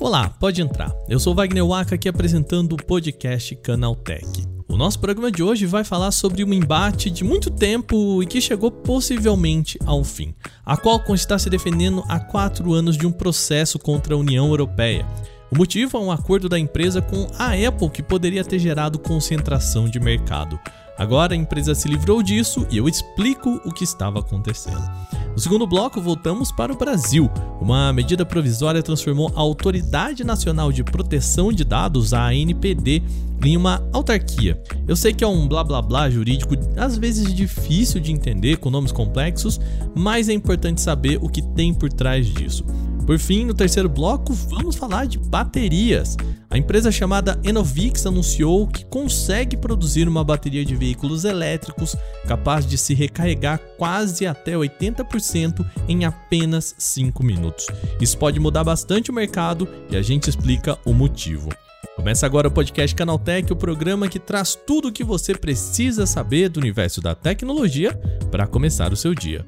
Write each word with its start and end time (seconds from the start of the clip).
Olá, 0.00 0.28
pode 0.28 0.60
entrar. 0.60 0.92
Eu 1.08 1.18
sou 1.18 1.34
Wagner 1.34 1.66
Waka 1.66 1.94
aqui 1.94 2.08
apresentando 2.08 2.74
o 2.74 2.76
podcast 2.76 3.54
Canaltech. 3.56 4.44
O 4.68 4.76
nosso 4.76 4.98
programa 4.98 5.30
de 5.30 5.42
hoje 5.42 5.64
vai 5.64 5.84
falar 5.84 6.10
sobre 6.10 6.44
um 6.44 6.52
embate 6.52 7.10
de 7.10 7.24
muito 7.24 7.50
tempo 7.50 8.22
e 8.22 8.26
que 8.26 8.40
chegou 8.40 8.70
possivelmente 8.70 9.78
ao 9.86 10.02
fim. 10.02 10.34
A 10.64 10.76
Qualcomm 10.76 11.14
está 11.14 11.38
se 11.38 11.48
defendendo 11.48 12.02
há 12.08 12.18
quatro 12.18 12.72
anos 12.72 12.96
de 12.96 13.06
um 13.06 13.12
processo 13.12 13.78
contra 13.78 14.14
a 14.14 14.18
União 14.18 14.48
Europeia. 14.48 15.06
O 15.50 15.56
motivo 15.56 15.98
é 15.98 16.00
um 16.00 16.10
acordo 16.10 16.48
da 16.48 16.58
empresa 16.58 17.02
com 17.02 17.26
a 17.38 17.52
Apple 17.52 17.90
que 17.90 18.02
poderia 18.02 18.42
ter 18.42 18.58
gerado 18.58 18.98
concentração 18.98 19.88
de 19.88 20.00
mercado. 20.00 20.58
Agora 21.02 21.34
a 21.34 21.36
empresa 21.36 21.74
se 21.74 21.88
livrou 21.88 22.22
disso 22.22 22.64
e 22.70 22.76
eu 22.76 22.88
explico 22.88 23.60
o 23.64 23.72
que 23.72 23.82
estava 23.82 24.20
acontecendo. 24.20 24.88
No 25.32 25.38
segundo 25.40 25.66
bloco, 25.66 26.00
voltamos 26.00 26.52
para 26.52 26.72
o 26.72 26.76
Brasil. 26.76 27.28
Uma 27.60 27.92
medida 27.92 28.24
provisória 28.24 28.80
transformou 28.84 29.32
a 29.34 29.40
Autoridade 29.40 30.22
Nacional 30.22 30.70
de 30.70 30.84
Proteção 30.84 31.52
de 31.52 31.64
Dados, 31.64 32.14
a 32.14 32.26
ANPD, 32.26 33.02
em 33.44 33.56
uma 33.56 33.82
autarquia. 33.92 34.62
Eu 34.86 34.94
sei 34.94 35.12
que 35.12 35.24
é 35.24 35.26
um 35.26 35.48
blá 35.48 35.64
blá 35.64 35.82
blá 35.82 36.08
jurídico 36.08 36.54
às 36.76 36.96
vezes 36.96 37.34
difícil 37.34 38.00
de 38.00 38.12
entender, 38.12 38.58
com 38.58 38.70
nomes 38.70 38.92
complexos, 38.92 39.60
mas 39.96 40.28
é 40.28 40.32
importante 40.32 40.80
saber 40.80 41.18
o 41.20 41.28
que 41.28 41.42
tem 41.42 41.74
por 41.74 41.92
trás 41.92 42.32
disso. 42.32 42.64
Por 43.06 43.18
fim, 43.18 43.44
no 43.44 43.52
terceiro 43.52 43.88
bloco, 43.88 44.32
vamos 44.32 44.76
falar 44.76 45.06
de 45.06 45.18
baterias. 45.18 46.16
A 46.48 46.56
empresa 46.56 46.92
chamada 46.92 47.40
Enovix 47.42 48.06
anunciou 48.06 48.66
que 48.68 48.84
consegue 48.84 49.56
produzir 49.56 50.06
uma 50.06 50.22
bateria 50.22 50.64
de 50.64 50.76
veículos 50.76 51.24
elétricos 51.24 51.96
capaz 52.28 52.66
de 52.66 52.78
se 52.78 52.94
recarregar 52.94 53.58
quase 53.76 54.26
até 54.26 54.52
80% 54.52 55.66
em 55.88 56.04
apenas 56.04 56.74
5 56.78 57.24
minutos. 57.24 57.66
Isso 58.00 58.16
pode 58.18 58.38
mudar 58.38 58.64
bastante 58.64 59.10
o 59.10 59.14
mercado 59.14 59.66
e 59.90 59.96
a 59.96 60.02
gente 60.02 60.28
explica 60.28 60.78
o 60.84 60.92
motivo. 60.92 61.48
Começa 61.96 62.24
agora 62.24 62.48
o 62.48 62.50
podcast 62.50 62.94
Canaltech, 62.94 63.52
o 63.52 63.56
programa 63.56 64.08
que 64.08 64.18
traz 64.18 64.54
tudo 64.54 64.88
o 64.88 64.92
que 64.92 65.04
você 65.04 65.34
precisa 65.34 66.06
saber 66.06 66.48
do 66.48 66.60
universo 66.60 67.00
da 67.00 67.14
tecnologia 67.14 67.94
para 68.30 68.46
começar 68.46 68.92
o 68.92 68.96
seu 68.96 69.14
dia. 69.14 69.44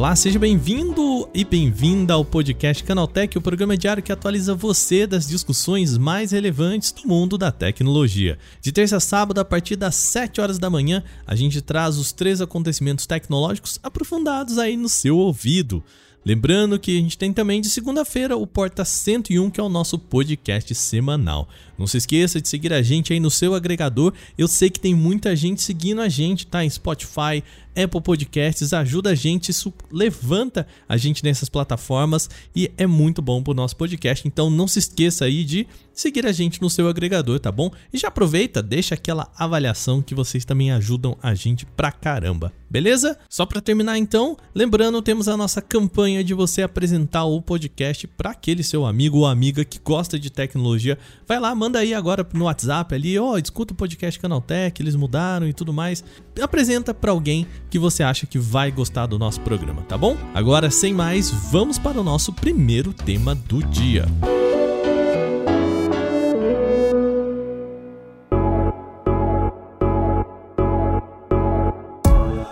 Olá, 0.00 0.16
seja 0.16 0.38
bem-vindo 0.38 1.28
e 1.34 1.44
bem-vinda 1.44 2.14
ao 2.14 2.24
podcast 2.24 2.82
Canaltech, 2.82 3.36
o 3.36 3.42
programa 3.42 3.76
diário 3.76 4.02
que 4.02 4.10
atualiza 4.10 4.54
você 4.54 5.06
das 5.06 5.28
discussões 5.28 5.98
mais 5.98 6.32
relevantes 6.32 6.90
do 6.90 7.06
mundo 7.06 7.36
da 7.36 7.52
tecnologia. 7.52 8.38
De 8.62 8.72
terça 8.72 8.96
a 8.96 9.00
sábado, 9.00 9.38
a 9.40 9.44
partir 9.44 9.76
das 9.76 9.96
7 9.96 10.40
horas 10.40 10.58
da 10.58 10.70
manhã, 10.70 11.04
a 11.26 11.34
gente 11.34 11.60
traz 11.60 11.98
os 11.98 12.12
três 12.12 12.40
acontecimentos 12.40 13.04
tecnológicos 13.04 13.78
aprofundados 13.82 14.56
aí 14.56 14.74
no 14.74 14.88
seu 14.88 15.18
ouvido. 15.18 15.84
Lembrando 16.24 16.78
que 16.78 16.96
a 16.96 17.00
gente 17.00 17.18
tem 17.18 17.30
também 17.30 17.60
de 17.60 17.68
segunda-feira 17.68 18.38
o 18.38 18.46
Porta 18.46 18.86
101, 18.86 19.50
que 19.50 19.60
é 19.60 19.62
o 19.62 19.68
nosso 19.68 19.98
podcast 19.98 20.74
semanal. 20.74 21.46
Não 21.80 21.86
se 21.86 21.96
esqueça 21.96 22.42
de 22.42 22.46
seguir 22.46 22.74
a 22.74 22.82
gente 22.82 23.10
aí 23.10 23.18
no 23.18 23.30
seu 23.30 23.54
agregador. 23.54 24.12
Eu 24.36 24.46
sei 24.46 24.68
que 24.68 24.78
tem 24.78 24.94
muita 24.94 25.34
gente 25.34 25.62
seguindo 25.62 26.02
a 26.02 26.10
gente, 26.10 26.46
tá? 26.46 26.62
Em 26.62 26.68
Spotify, 26.68 27.42
Apple 27.74 28.02
Podcasts, 28.02 28.72
ajuda 28.72 29.10
a 29.10 29.14
gente, 29.14 29.50
isso 29.50 29.72
levanta 29.90 30.66
a 30.88 30.96
gente 30.96 31.22
nessas 31.24 31.48
plataformas 31.48 32.28
e 32.54 32.70
é 32.76 32.86
muito 32.86 33.22
bom 33.22 33.42
pro 33.42 33.54
nosso 33.54 33.76
podcast. 33.76 34.26
Então 34.26 34.50
não 34.50 34.68
se 34.68 34.78
esqueça 34.78 35.24
aí 35.24 35.44
de 35.44 35.66
seguir 35.94 36.26
a 36.26 36.32
gente 36.32 36.60
no 36.60 36.70
seu 36.70 36.88
agregador, 36.88 37.38
tá 37.38 37.52
bom? 37.52 37.70
E 37.92 37.98
já 37.98 38.08
aproveita, 38.08 38.62
deixa 38.62 38.94
aquela 38.94 39.30
avaliação 39.36 40.02
que 40.02 40.14
vocês 40.14 40.44
também 40.44 40.72
ajudam 40.72 41.16
a 41.22 41.34
gente 41.34 41.64
pra 41.64 41.92
caramba. 41.92 42.52
Beleza? 42.68 43.18
Só 43.28 43.44
para 43.44 43.60
terminar 43.60 43.98
então, 43.98 44.36
lembrando, 44.54 45.02
temos 45.02 45.28
a 45.28 45.36
nossa 45.36 45.60
campanha 45.60 46.22
de 46.22 46.32
você 46.32 46.62
apresentar 46.62 47.24
o 47.24 47.42
podcast 47.42 48.06
para 48.06 48.30
aquele 48.30 48.62
seu 48.62 48.86
amigo 48.86 49.18
ou 49.18 49.26
amiga 49.26 49.64
que 49.64 49.78
gosta 49.78 50.18
de 50.18 50.30
tecnologia. 50.30 50.96
Vai 51.26 51.38
lá, 51.38 51.54
manda 51.54 51.69
aí 51.78 51.94
agora 51.94 52.26
no 52.32 52.44
WhatsApp 52.44 52.94
ali, 52.94 53.18
ó, 53.18 53.32
oh, 53.32 53.38
escuta 53.38 53.72
o 53.72 53.76
podcast 53.76 54.18
Canaltech, 54.18 54.80
eles 54.80 54.96
mudaram 54.96 55.46
e 55.46 55.52
tudo 55.52 55.72
mais. 55.72 56.02
Apresenta 56.40 56.92
para 56.94 57.10
alguém 57.10 57.46
que 57.68 57.78
você 57.78 58.02
acha 58.02 58.26
que 58.26 58.38
vai 58.38 58.70
gostar 58.70 59.06
do 59.06 59.18
nosso 59.18 59.40
programa, 59.40 59.82
tá 59.82 59.96
bom? 59.96 60.16
Agora, 60.34 60.70
sem 60.70 60.94
mais, 60.94 61.30
vamos 61.30 61.78
para 61.78 62.00
o 62.00 62.04
nosso 62.04 62.32
primeiro 62.32 62.92
tema 62.92 63.34
do 63.34 63.62
dia. 63.62 64.06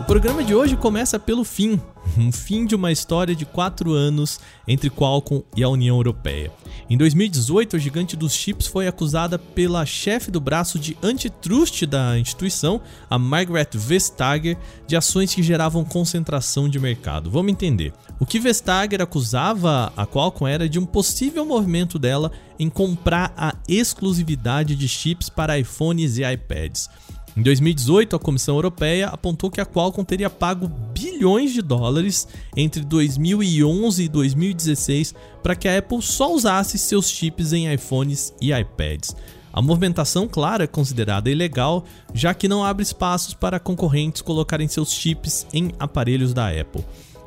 O 0.00 0.04
programa 0.08 0.42
de 0.42 0.54
hoje 0.54 0.76
começa 0.76 1.18
pelo 1.18 1.44
fim, 1.44 1.80
um 2.16 2.32
fim 2.32 2.64
de 2.64 2.74
uma 2.74 2.90
história 2.90 3.34
de 3.34 3.44
quatro 3.44 3.92
anos 3.92 4.40
entre 4.66 4.88
Qualcomm 4.90 5.42
e 5.56 5.62
a 5.62 5.68
União 5.68 5.96
Europeia. 5.96 6.50
Em 6.88 6.96
2018, 6.96 7.76
a 7.76 7.78
gigante 7.78 8.16
dos 8.16 8.32
chips 8.32 8.66
foi 8.66 8.86
acusada 8.88 9.38
pela 9.38 9.84
chefe 9.84 10.30
do 10.30 10.40
braço 10.40 10.78
de 10.78 10.96
antitrust 11.02 11.84
da 11.86 12.18
instituição, 12.18 12.80
a 13.10 13.18
Margaret 13.18 13.68
Vestager, 13.74 14.56
de 14.86 14.96
ações 14.96 15.34
que 15.34 15.42
geravam 15.42 15.84
concentração 15.84 16.68
de 16.68 16.78
mercado. 16.78 17.30
Vamos 17.30 17.52
entender. 17.52 17.92
O 18.18 18.26
que 18.26 18.40
Vestager 18.40 19.00
acusava 19.00 19.92
a 19.96 20.06
Qualcomm 20.06 20.48
era 20.48 20.68
de 20.68 20.78
um 20.78 20.86
possível 20.86 21.44
movimento 21.44 21.98
dela 21.98 22.32
em 22.58 22.68
comprar 22.68 23.32
a 23.36 23.54
exclusividade 23.68 24.74
de 24.74 24.88
chips 24.88 25.28
para 25.28 25.58
iPhones 25.58 26.18
e 26.18 26.24
iPads. 26.24 26.88
Em 27.36 27.42
2018, 27.42 28.16
a 28.16 28.18
Comissão 28.18 28.56
Europeia 28.56 29.08
apontou 29.08 29.50
que 29.50 29.60
a 29.60 29.66
Qualcomm 29.66 30.04
teria 30.04 30.28
pago 30.28 30.68
bilhões 30.68 31.52
de 31.52 31.62
dólares 31.62 32.26
entre 32.56 32.82
2011 32.82 34.02
e 34.02 34.08
2016 34.08 35.14
para 35.42 35.54
que 35.54 35.68
a 35.68 35.78
Apple 35.78 36.02
só 36.02 36.32
usasse 36.32 36.78
seus 36.78 37.08
chips 37.08 37.52
em 37.52 37.72
iPhones 37.72 38.34
e 38.40 38.52
iPads. 38.52 39.14
A 39.52 39.62
movimentação, 39.62 40.28
claro, 40.28 40.62
é 40.62 40.66
considerada 40.66 41.30
ilegal, 41.30 41.84
já 42.12 42.34
que 42.34 42.48
não 42.48 42.64
abre 42.64 42.82
espaços 42.82 43.34
para 43.34 43.58
concorrentes 43.58 44.22
colocarem 44.22 44.68
seus 44.68 44.92
chips 44.92 45.46
em 45.52 45.72
aparelhos 45.78 46.34
da 46.34 46.48
Apple. 46.48 46.84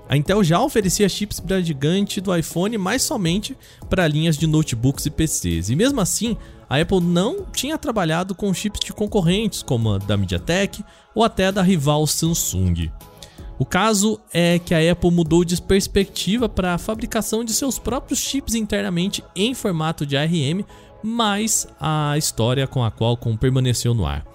A 0.07 0.18
Intel 0.18 0.44
já 0.44 0.62
oferecia 0.62 1.07
chips 1.07 1.39
para 1.39 1.62
gigante 1.62 2.19
do 2.19 2.35
iPhone, 2.35 2.78
mas 2.78 3.01
somente 3.01 3.57
para 3.89 4.07
linhas 4.07 4.38
de 4.38 4.45
notebooks 4.45 5.06
e 5.06 5.09
PCs. 5.09 5.69
E 5.69 5.75
mesmo 5.75 6.01
assim, 6.01 6.35
a 6.72 6.80
Apple 6.80 7.02
não 7.02 7.44
tinha 7.52 7.78
trabalhado 7.78 8.34
com 8.34 8.54
chips 8.54 8.80
de 8.80 8.94
concorrentes, 8.94 9.62
como 9.62 9.92
a 9.92 9.98
da 9.98 10.16
MediaTek 10.16 10.86
ou 11.14 11.22
até 11.22 11.52
da 11.52 11.62
rival 11.62 12.08
Samsung. 12.08 12.90
O 13.59 13.66
caso 13.66 14.22
é 14.34 14.58
que 14.58 14.74
a 14.74 14.90
Apple 14.90 15.12
mudou 15.12 15.44
de 15.44 15.62
perspectiva 15.62 16.48
para 16.48 16.74
a 16.74 16.78
fabricação 16.78 17.44
de 17.44 17.52
seus 17.52 17.78
próprios 17.78 18.22
chips 18.22 18.56
internamente 18.56 19.22
em 19.36 19.54
formato 19.54 20.06
de 20.06 20.16
ARM, 20.16 20.64
mas 21.04 21.68
a 21.78 22.18
história 22.18 22.66
com 22.66 22.86
a 22.86 22.90
Qualcomm 22.90 23.36
permaneceu 23.36 23.94
no 23.94 24.06
ar. 24.06 24.26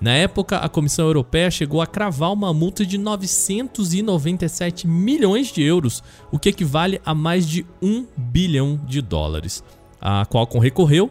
Na 0.00 0.12
época, 0.12 0.58
a 0.58 0.68
Comissão 0.68 1.06
Europeia 1.06 1.50
chegou 1.50 1.82
a 1.82 1.88
cravar 1.88 2.32
uma 2.32 2.54
multa 2.54 2.86
de 2.86 2.96
997 2.98 4.86
milhões 4.86 5.48
de 5.48 5.60
euros, 5.60 6.04
o 6.30 6.38
que 6.38 6.50
equivale 6.50 7.00
a 7.04 7.16
mais 7.16 7.48
de 7.48 7.66
1 7.82 8.06
bilhão 8.16 8.80
de 8.86 9.02
dólares. 9.02 9.64
A 10.00 10.24
Qualcomm 10.24 10.60
recorreu 10.60 11.10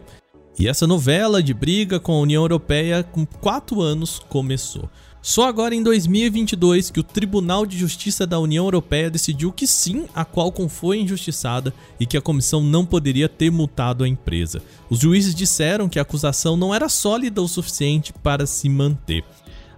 e 0.58 0.68
essa 0.68 0.86
novela 0.86 1.42
de 1.42 1.54
briga 1.54 1.98
com 1.98 2.12
a 2.12 2.20
União 2.20 2.42
Europeia 2.42 3.02
com 3.02 3.24
quatro 3.24 3.80
anos 3.80 4.18
começou. 4.28 4.88
Só 5.22 5.46
agora 5.46 5.74
em 5.74 5.82
2022 5.82 6.90
que 6.90 7.00
o 7.00 7.02
Tribunal 7.04 7.66
de 7.66 7.76
Justiça 7.76 8.26
da 8.26 8.38
União 8.38 8.64
Europeia 8.64 9.10
decidiu 9.10 9.52
que 9.52 9.66
sim, 9.66 10.06
a 10.14 10.24
Qualcomm 10.24 10.68
foi 10.68 10.98
injustiçada 10.98 11.74
e 11.98 12.06
que 12.06 12.16
a 12.16 12.22
comissão 12.22 12.62
não 12.62 12.86
poderia 12.86 13.28
ter 13.28 13.50
multado 13.50 14.02
a 14.02 14.08
empresa. 14.08 14.62
Os 14.88 14.98
juízes 14.98 15.34
disseram 15.34 15.90
que 15.90 15.98
a 15.98 16.02
acusação 16.02 16.56
não 16.56 16.74
era 16.74 16.88
sólida 16.88 17.42
o 17.42 17.48
suficiente 17.48 18.14
para 18.14 18.46
se 18.46 18.66
manter. 18.68 19.22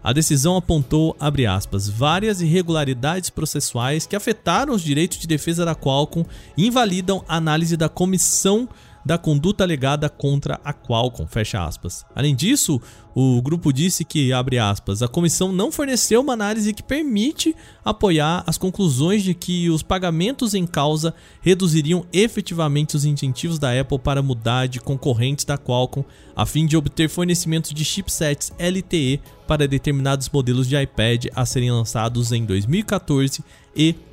A 0.02 0.12
decisão 0.12 0.56
apontou, 0.56 1.16
aspas, 1.48 1.88
várias 1.88 2.40
irregularidades 2.40 3.30
processuais 3.30 4.06
que 4.06 4.16
afetaram 4.16 4.74
os 4.74 4.82
direitos 4.82 5.18
de 5.18 5.28
defesa 5.28 5.64
da 5.64 5.74
Qualcomm 5.76 6.24
e 6.56 6.66
invalidam 6.66 7.24
a 7.28 7.36
análise 7.36 7.76
da 7.76 7.88
comissão 7.88 8.68
da 9.04 9.18
conduta 9.18 9.64
alegada 9.64 10.08
contra 10.08 10.60
a 10.64 10.72
Qualcomm, 10.72 11.26
fecha 11.26 11.64
aspas. 11.64 12.04
Além 12.14 12.34
disso, 12.34 12.80
o 13.14 13.42
grupo 13.42 13.72
disse 13.72 14.04
que, 14.04 14.32
abre 14.32 14.58
aspas, 14.58 15.02
a 15.02 15.08
comissão 15.08 15.52
não 15.52 15.70
forneceu 15.70 16.20
uma 16.20 16.32
análise 16.32 16.72
que 16.72 16.82
permite 16.82 17.54
apoiar 17.84 18.42
as 18.46 18.56
conclusões 18.56 19.22
de 19.22 19.34
que 19.34 19.68
os 19.68 19.82
pagamentos 19.82 20.54
em 20.54 20.66
causa 20.66 21.14
reduziriam 21.40 22.06
efetivamente 22.12 22.96
os 22.96 23.04
incentivos 23.04 23.58
da 23.58 23.78
Apple 23.78 23.98
para 23.98 24.22
mudar 24.22 24.66
de 24.66 24.80
concorrentes 24.80 25.44
da 25.44 25.58
Qualcomm 25.58 26.04
a 26.34 26.46
fim 26.46 26.64
de 26.64 26.76
obter 26.76 27.08
fornecimento 27.08 27.74
de 27.74 27.84
chipsets 27.84 28.52
LTE 28.58 29.20
para 29.46 29.68
determinados 29.68 30.28
modelos 30.30 30.66
de 30.68 30.80
iPad 30.80 31.26
a 31.34 31.44
serem 31.44 31.70
lançados 31.70 32.32
em 32.32 32.44
2014 32.44 33.44
e 33.76 33.92
2015, 33.92 34.11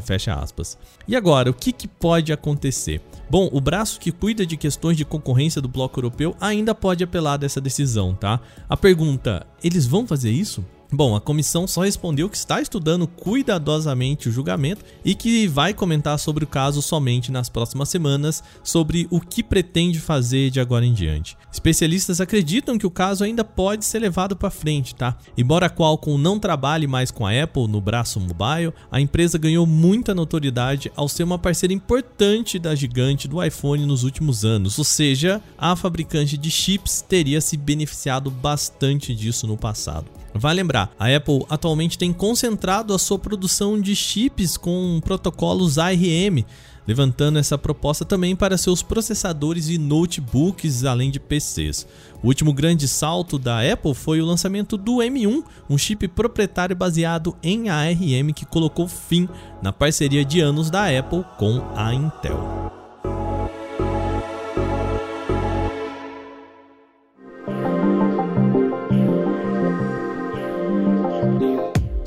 fecha 0.00 0.34
aspas. 0.34 0.78
E 1.06 1.14
agora, 1.16 1.50
o 1.50 1.54
que, 1.54 1.72
que 1.72 1.86
pode 1.86 2.32
acontecer? 2.32 3.00
Bom, 3.30 3.48
o 3.52 3.60
braço 3.60 3.98
que 3.98 4.12
cuida 4.12 4.44
de 4.44 4.56
questões 4.56 4.96
de 4.96 5.04
concorrência 5.04 5.60
do 5.60 5.68
bloco 5.68 5.98
europeu 5.98 6.36
ainda 6.40 6.74
pode 6.74 7.02
apelar 7.02 7.36
dessa 7.36 7.60
decisão, 7.60 8.14
tá? 8.14 8.40
A 8.68 8.76
pergunta, 8.76 9.46
eles 9.62 9.86
vão 9.86 10.06
fazer 10.06 10.30
isso? 10.30 10.64
Bom, 10.94 11.16
a 11.16 11.20
comissão 11.22 11.66
só 11.66 11.80
respondeu 11.80 12.28
que 12.28 12.36
está 12.36 12.60
estudando 12.60 13.06
cuidadosamente 13.06 14.28
o 14.28 14.32
julgamento 14.32 14.84
e 15.02 15.14
que 15.14 15.48
vai 15.48 15.72
comentar 15.72 16.18
sobre 16.18 16.44
o 16.44 16.46
caso 16.46 16.82
somente 16.82 17.32
nas 17.32 17.48
próximas 17.48 17.88
semanas 17.88 18.44
sobre 18.62 19.08
o 19.10 19.18
que 19.18 19.42
pretende 19.42 19.98
fazer 19.98 20.50
de 20.50 20.60
agora 20.60 20.84
em 20.84 20.92
diante. 20.92 21.34
Especialistas 21.50 22.20
acreditam 22.20 22.76
que 22.76 22.86
o 22.86 22.90
caso 22.90 23.24
ainda 23.24 23.42
pode 23.42 23.86
ser 23.86 24.00
levado 24.00 24.36
para 24.36 24.50
frente, 24.50 24.94
tá? 24.94 25.16
Embora 25.34 25.64
a 25.64 25.70
Qualcomm 25.70 26.18
não 26.18 26.38
trabalhe 26.38 26.86
mais 26.86 27.10
com 27.10 27.26
a 27.26 27.42
Apple 27.42 27.68
no 27.68 27.80
braço 27.80 28.20
mobile, 28.20 28.74
a 28.90 29.00
empresa 29.00 29.38
ganhou 29.38 29.66
muita 29.66 30.14
notoriedade 30.14 30.92
ao 30.94 31.08
ser 31.08 31.22
uma 31.22 31.38
parceira 31.38 31.72
importante 31.72 32.58
da 32.58 32.74
gigante 32.74 33.26
do 33.26 33.42
iPhone 33.42 33.86
nos 33.86 34.04
últimos 34.04 34.44
anos, 34.44 34.78
ou 34.78 34.84
seja, 34.84 35.40
a 35.56 35.74
fabricante 35.74 36.36
de 36.36 36.50
chips 36.50 37.00
teria 37.00 37.40
se 37.40 37.56
beneficiado 37.56 38.30
bastante 38.30 39.14
disso 39.14 39.46
no 39.46 39.56
passado. 39.56 40.21
Vai 40.34 40.54
lembrar, 40.54 40.90
a 40.98 41.14
Apple 41.14 41.44
atualmente 41.48 41.98
tem 41.98 42.12
concentrado 42.12 42.94
a 42.94 42.98
sua 42.98 43.18
produção 43.18 43.78
de 43.80 43.94
chips 43.94 44.56
com 44.56 44.98
protocolos 45.04 45.78
ARM, 45.78 46.44
levantando 46.86 47.38
essa 47.38 47.58
proposta 47.58 48.04
também 48.04 48.34
para 48.34 48.56
seus 48.56 48.82
processadores 48.82 49.68
e 49.68 49.76
notebooks, 49.76 50.84
além 50.84 51.10
de 51.10 51.20
PCs. 51.20 51.86
O 52.22 52.28
último 52.28 52.52
grande 52.52 52.88
salto 52.88 53.38
da 53.38 53.60
Apple 53.60 53.94
foi 53.94 54.20
o 54.20 54.26
lançamento 54.26 54.76
do 54.76 54.96
M1, 54.96 55.44
um 55.68 55.76
chip 55.76 56.08
proprietário 56.08 56.74
baseado 56.74 57.36
em 57.42 57.68
ARM 57.68 58.32
que 58.34 58.46
colocou 58.46 58.88
fim 58.88 59.28
na 59.62 59.72
parceria 59.72 60.24
de 60.24 60.40
anos 60.40 60.70
da 60.70 60.86
Apple 60.98 61.24
com 61.38 61.62
a 61.76 61.92
Intel. 61.94 62.81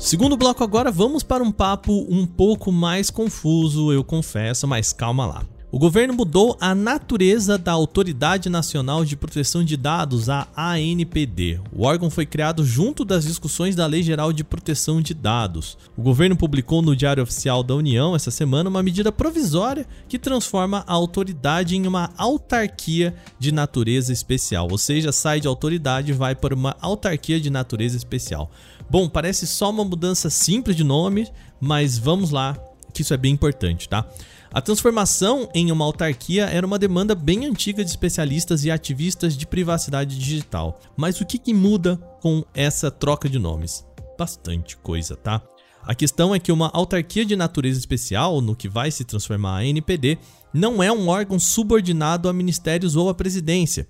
Segundo 0.06 0.36
bloco 0.36 0.62
agora, 0.62 0.88
vamos 0.88 1.24
para 1.24 1.42
um 1.42 1.50
papo 1.50 2.06
um 2.08 2.24
pouco 2.24 2.70
mais 2.70 3.10
confuso, 3.10 3.92
eu 3.92 4.04
confesso, 4.04 4.64
mas 4.64 4.92
calma 4.92 5.26
lá. 5.26 5.42
O 5.72 5.80
governo 5.80 6.14
mudou 6.14 6.56
a 6.60 6.76
natureza 6.76 7.58
da 7.58 7.72
Autoridade 7.72 8.48
Nacional 8.48 9.04
de 9.04 9.16
Proteção 9.16 9.64
de 9.64 9.76
Dados, 9.76 10.28
a 10.28 10.46
ANPD. 10.54 11.60
O 11.72 11.84
órgão 11.84 12.08
foi 12.08 12.24
criado 12.24 12.64
junto 12.64 13.04
das 13.04 13.24
discussões 13.24 13.74
da 13.74 13.84
Lei 13.84 14.00
Geral 14.00 14.32
de 14.32 14.44
Proteção 14.44 15.02
de 15.02 15.12
Dados. 15.12 15.76
O 15.96 16.02
governo 16.02 16.36
publicou 16.36 16.80
no 16.80 16.94
Diário 16.94 17.24
Oficial 17.24 17.64
da 17.64 17.74
União 17.74 18.14
essa 18.14 18.30
semana 18.30 18.70
uma 18.70 18.84
medida 18.84 19.10
provisória 19.10 19.88
que 20.08 20.20
transforma 20.20 20.84
a 20.86 20.92
autoridade 20.92 21.76
em 21.76 21.84
uma 21.84 22.10
autarquia 22.16 23.12
de 23.36 23.50
natureza 23.50 24.12
especial, 24.12 24.68
ou 24.70 24.78
seja, 24.78 25.10
sai 25.10 25.40
de 25.40 25.48
autoridade 25.48 26.12
e 26.12 26.14
vai 26.14 26.36
para 26.36 26.54
uma 26.54 26.76
autarquia 26.80 27.40
de 27.40 27.50
natureza 27.50 27.96
especial. 27.96 28.52
Bom, 28.88 29.08
parece 29.08 29.46
só 29.46 29.70
uma 29.70 29.84
mudança 29.84 30.30
simples 30.30 30.76
de 30.76 30.84
nome, 30.84 31.28
mas 31.60 31.98
vamos 31.98 32.30
lá, 32.30 32.56
que 32.92 33.02
isso 33.02 33.12
é 33.12 33.16
bem 33.16 33.32
importante, 33.32 33.88
tá? 33.88 34.06
A 34.52 34.60
transformação 34.60 35.48
em 35.54 35.70
uma 35.70 35.84
autarquia 35.84 36.46
era 36.46 36.66
uma 36.66 36.78
demanda 36.78 37.14
bem 37.14 37.44
antiga 37.44 37.84
de 37.84 37.90
especialistas 37.90 38.64
e 38.64 38.70
ativistas 38.70 39.36
de 39.36 39.46
privacidade 39.46 40.18
digital. 40.18 40.80
Mas 40.96 41.20
o 41.20 41.26
que, 41.26 41.38
que 41.38 41.52
muda 41.52 41.96
com 42.22 42.44
essa 42.54 42.90
troca 42.90 43.28
de 43.28 43.38
nomes? 43.38 43.84
Bastante 44.18 44.76
coisa, 44.78 45.14
tá? 45.14 45.42
A 45.82 45.94
questão 45.94 46.34
é 46.34 46.38
que 46.38 46.50
uma 46.50 46.70
autarquia 46.72 47.24
de 47.24 47.36
natureza 47.36 47.78
especial, 47.78 48.40
no 48.40 48.56
que 48.56 48.68
vai 48.68 48.90
se 48.90 49.04
transformar 49.04 49.58
a 49.58 49.64
NPD, 49.64 50.18
não 50.52 50.82
é 50.82 50.90
um 50.90 51.08
órgão 51.08 51.38
subordinado 51.38 52.28
a 52.28 52.32
ministérios 52.32 52.96
ou 52.96 53.08
à 53.08 53.14
presidência. 53.14 53.86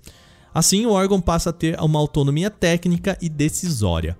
Assim, 0.53 0.85
o 0.85 0.91
órgão 0.91 1.21
passa 1.21 1.49
a 1.49 1.53
ter 1.53 1.79
uma 1.79 1.99
autonomia 1.99 2.49
técnica 2.49 3.17
e 3.21 3.29
decisória. 3.29 4.17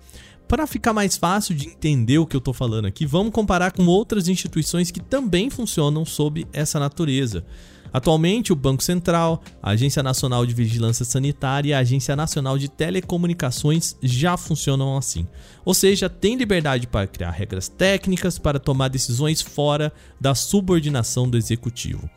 Para 0.47 0.65
ficar 0.65 0.93
mais 0.93 1.17
fácil 1.17 1.53
de 1.53 1.67
entender 1.67 2.17
o 2.19 2.25
que 2.25 2.35
eu 2.35 2.39
estou 2.39 2.53
falando 2.53 2.85
aqui, 2.85 3.05
vamos 3.05 3.33
comparar 3.33 3.71
com 3.71 3.85
outras 3.85 4.29
instituições 4.29 4.89
que 4.89 5.01
também 5.01 5.49
funcionam 5.49 6.05
sob 6.05 6.47
essa 6.53 6.79
natureza. 6.79 7.45
Atualmente, 7.91 8.53
o 8.53 8.55
Banco 8.55 8.81
Central, 8.81 9.41
a 9.61 9.71
Agência 9.71 10.01
Nacional 10.01 10.45
de 10.45 10.53
Vigilância 10.53 11.03
Sanitária 11.03 11.69
e 11.69 11.73
a 11.73 11.79
Agência 11.79 12.15
Nacional 12.15 12.57
de 12.57 12.69
Telecomunicações 12.69 13.97
já 14.01 14.37
funcionam 14.37 14.97
assim. 14.97 15.27
Ou 15.65 15.73
seja, 15.73 16.09
tem 16.09 16.35
liberdade 16.35 16.87
para 16.87 17.07
criar 17.07 17.31
regras 17.31 17.67
técnicas 17.67 18.39
para 18.39 18.59
tomar 18.59 18.87
decisões 18.87 19.41
fora 19.41 19.91
da 20.19 20.33
subordinação 20.33 21.29
do 21.29 21.37
executivo. 21.37 22.09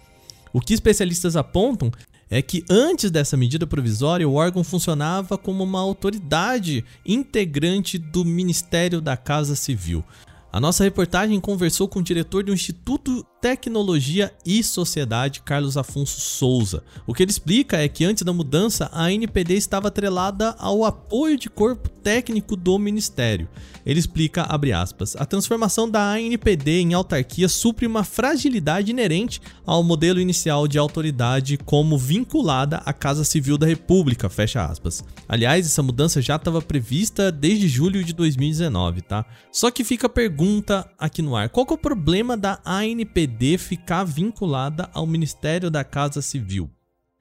O 0.52 0.60
que 0.60 0.74
especialistas 0.74 1.36
apontam 1.36 1.90
é 2.30 2.40
que 2.40 2.64
antes 2.70 3.10
dessa 3.10 3.36
medida 3.36 3.66
provisória, 3.66 4.28
o 4.28 4.34
órgão 4.34 4.62
funcionava 4.62 5.36
como 5.36 5.64
uma 5.64 5.80
autoridade 5.80 6.84
integrante 7.04 7.98
do 7.98 8.24
Ministério 8.24 9.00
da 9.00 9.16
Casa 9.16 9.56
Civil. 9.56 10.04
A 10.52 10.60
nossa 10.60 10.84
reportagem 10.84 11.40
conversou 11.40 11.88
com 11.88 11.98
o 11.98 12.02
diretor 12.02 12.44
do 12.44 12.52
Instituto 12.52 13.26
Tecnologia 13.40 14.30
e 14.44 14.62
Sociedade, 14.62 15.40
Carlos 15.40 15.78
Afonso 15.78 16.20
Souza. 16.20 16.82
O 17.06 17.14
que 17.14 17.22
ele 17.22 17.30
explica 17.30 17.78
é 17.78 17.88
que 17.88 18.04
antes 18.04 18.22
da 18.22 18.34
mudança, 18.34 18.90
a 18.92 19.10
NPD 19.10 19.54
estava 19.54 19.88
atrelada 19.88 20.54
ao 20.58 20.84
apoio 20.84 21.38
de 21.38 21.48
corpo 21.48 21.88
técnico 21.88 22.54
do 22.54 22.78
Ministério. 22.78 23.48
Ele 23.84 23.98
explica, 23.98 24.42
abre 24.42 24.72
aspas, 24.72 25.16
a 25.16 25.24
transformação 25.24 25.88
da 25.88 26.12
ANPD 26.12 26.80
em 26.80 26.92
autarquia 26.92 27.48
supre 27.48 27.86
uma 27.86 28.04
fragilidade 28.04 28.90
inerente 28.90 29.40
ao 29.64 29.82
modelo 29.82 30.20
inicial 30.20 30.68
de 30.68 30.78
autoridade 30.78 31.56
como 31.56 31.96
vinculada 31.96 32.82
à 32.84 32.92
Casa 32.92 33.24
Civil 33.24 33.56
da 33.56 33.66
República, 33.66 34.28
fecha 34.28 34.64
aspas. 34.64 35.02
Aliás, 35.26 35.64
essa 35.64 35.82
mudança 35.82 36.20
já 36.20 36.36
estava 36.36 36.60
prevista 36.60 37.32
desde 37.32 37.68
julho 37.68 38.04
de 38.04 38.12
2019, 38.12 39.00
tá? 39.00 39.24
Só 39.50 39.70
que 39.70 39.82
fica 39.82 40.08
a 40.08 40.10
pergunta 40.10 40.90
aqui 40.98 41.22
no 41.22 41.34
ar, 41.34 41.48
qual 41.48 41.66
é 41.70 41.72
o 41.72 41.78
problema 41.78 42.36
da 42.36 42.60
ANPD 42.64 43.29
CD 43.30 43.56
ficar 43.56 44.02
vinculada 44.02 44.90
ao 44.92 45.06
Ministério 45.06 45.70
da 45.70 45.84
Casa 45.84 46.20
Civil. 46.20 46.68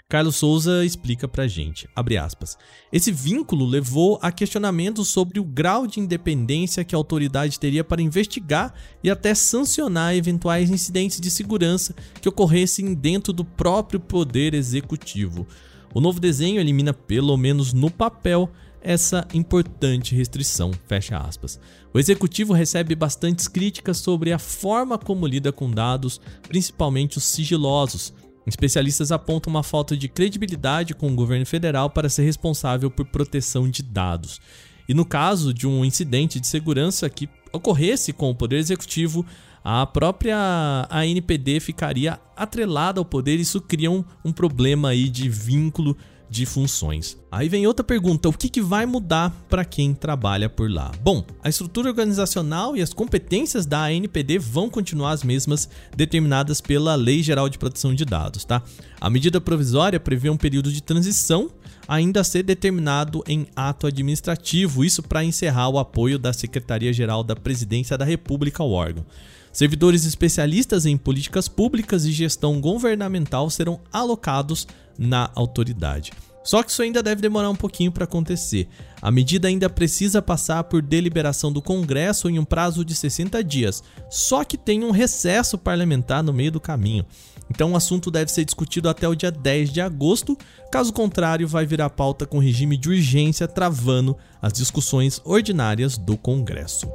Carlos 0.09 0.38
Souza 0.38 0.83
explica 0.83 1.27
pra 1.27 1.47
gente, 1.47 1.88
aspas, 2.19 2.57
Esse 2.91 3.11
vínculo 3.11 3.63
levou 3.63 4.17
a 4.23 4.31
questionamentos 4.31 5.09
sobre 5.09 5.39
o 5.39 5.44
grau 5.44 5.85
de 5.85 6.00
independência 6.00 6.83
que 6.83 6.95
a 6.95 6.97
autoridade 6.97 7.59
teria 7.59 7.83
para 7.83 8.01
investigar 8.01 8.73
e 9.03 9.11
até 9.11 9.35
sancionar 9.35 10.15
eventuais 10.15 10.71
incidentes 10.71 11.21
de 11.21 11.29
segurança 11.29 11.94
que 12.19 12.27
ocorressem 12.27 12.95
dentro 12.95 13.31
do 13.31 13.45
próprio 13.45 14.00
poder 14.00 14.56
executivo. 14.56 15.45
O 15.94 16.01
novo 16.01 16.19
desenho 16.19 16.59
elimina, 16.59 16.91
pelo 16.91 17.38
menos 17.38 17.71
no 17.71 17.91
papel, 17.91 18.50
essa 18.81 19.27
importante 19.33 20.15
restrição, 20.15 20.71
fecha 20.87 21.18
aspas. 21.18 21.59
O 21.94 21.99
executivo 21.99 22.54
recebe 22.54 22.95
bastantes 22.95 23.47
críticas 23.47 23.97
sobre 23.97 24.31
a 24.31 24.39
forma 24.39 24.97
como 24.97 25.27
lida 25.27 25.51
com 25.51 25.69
dados, 25.69 26.19
principalmente 26.47 27.18
os 27.18 27.23
sigilosos. 27.23 28.13
Especialistas 28.45 29.11
apontam 29.11 29.51
uma 29.51 29.63
falta 29.63 29.95
de 29.95 30.07
credibilidade 30.07 30.94
com 30.94 31.11
o 31.11 31.15
governo 31.15 31.45
federal 31.45 31.89
para 31.89 32.09
ser 32.09 32.23
responsável 32.23 32.89
por 32.89 33.06
proteção 33.06 33.69
de 33.69 33.83
dados. 33.83 34.39
E 34.87 34.94
no 34.94 35.06
caso 35.06 35.54
de 35.54 35.68
um 35.68 35.85
incidente 35.85 36.39
de 36.39 36.47
segurança 36.47 37.09
que 37.09 37.30
ocorresse 37.54 38.11
com 38.11 38.31
o 38.31 38.35
poder 38.35 38.57
executivo, 38.57 39.25
a 39.63 39.85
própria 39.85 40.87
ANPD 40.89 41.59
ficaria 41.59 42.19
atrelada 42.35 42.99
ao 42.99 43.06
poder, 43.06 43.39
isso 43.39 43.61
cria 43.61 43.92
um, 43.92 44.04
um 44.23 44.31
problema 44.31 44.89
aí 44.89 45.09
de 45.09 45.30
vínculo 45.30 45.95
de 46.30 46.45
funções. 46.45 47.18
Aí 47.31 47.50
vem 47.50 47.66
outra 47.66 47.83
pergunta: 47.83 48.30
o 48.30 48.33
que, 48.33 48.50
que 48.50 48.62
vai 48.62 48.86
mudar 48.86 49.31
para 49.50 49.66
quem 49.66 49.94
trabalha 49.94 50.50
por 50.50 50.69
lá? 50.69 50.92
Bom, 51.02 51.26
a 51.44 51.50
estrutura 51.50 51.90
organizacional 51.90 52.78
e 52.78 52.81
as 52.81 52.94
competências 52.94 53.66
da 53.66 53.86
ANPD 53.86 54.38
vão 54.38 54.69
continuar 54.69 55.12
as 55.12 55.24
mesmas 55.24 55.69
determinadas 55.95 56.62
pela 56.62 56.95
Lei 56.95 57.24
Geral 57.24 57.50
de 57.50 57.57
Proteção 57.57 57.94
de 57.94 58.06
Dados, 58.06 58.45
tá? 58.45 58.62
A 59.02 59.09
medida 59.09 59.42
provisória 59.42 60.00
prevê 60.00 60.30
um 60.30 60.38
período 60.38 60.71
de 60.71 60.81
transição 60.81 61.50
ainda 61.88 62.21
a 62.21 62.24
ser 62.24 62.44
determinado 62.44 63.24
em 63.28 63.48
ato 63.56 63.88
administrativo, 63.88 64.86
isso 64.86 65.02
para 65.02 65.24
encerrar 65.24 65.69
o 65.69 65.80
apoio 65.80 66.19
da 66.19 66.31
Secretaria-Geral 66.31 67.24
da 67.24 67.36
Presidência 67.36 67.98
da 67.98 68.06
República 68.06 68.62
ao 68.62 68.69
órgão. 68.69 69.04
Servidores 69.51 70.06
especialistas 70.06 70.85
em 70.85 70.97
políticas 70.97 71.47
públicas 71.47 72.06
e 72.06 72.11
gestão 72.11 72.61
governamental 72.61 73.49
serão 73.49 73.79
alocados 73.91 74.68
na 74.97 75.31
autoridade. 75.35 76.11
Só 76.44 76.63
que 76.63 76.71
isso 76.71 76.81
ainda 76.81 77.03
deve 77.03 77.21
demorar 77.21 77.49
um 77.49 77.56
pouquinho 77.56 77.91
para 77.91 78.06
acontecer. 78.06 78.68
A 79.01 79.11
medida 79.11 79.47
ainda 79.47 79.69
precisa 79.69 80.21
passar 80.21 80.63
por 80.63 80.81
deliberação 80.81 81.51
do 81.51 81.61
Congresso 81.61 82.29
em 82.29 82.39
um 82.39 82.45
prazo 82.45 82.83
de 82.83 82.95
60 82.95 83.44
dias, 83.44 83.83
só 84.09 84.44
que 84.44 84.57
tem 84.57 84.83
um 84.83 84.91
recesso 84.91 85.57
parlamentar 85.57 86.23
no 86.23 86.33
meio 86.33 86.51
do 86.51 86.59
caminho. 86.59 87.06
Então 87.51 87.73
o 87.73 87.75
assunto 87.75 88.11
deve 88.11 88.31
ser 88.31 88.45
discutido 88.45 88.89
até 88.89 89.07
o 89.07 89.15
dia 89.15 89.31
10 89.31 89.71
de 89.71 89.81
agosto, 89.81 90.37
caso 90.71 90.94
contrário, 90.94 91.47
vai 91.47 91.65
virar 91.65 91.89
pauta 91.89 92.25
com 92.25 92.39
regime 92.39 92.77
de 92.77 92.89
urgência, 92.89 93.47
travando 93.47 94.15
as 94.41 94.53
discussões 94.53 95.21
ordinárias 95.25 95.97
do 95.97 96.15
Congresso. 96.15 96.87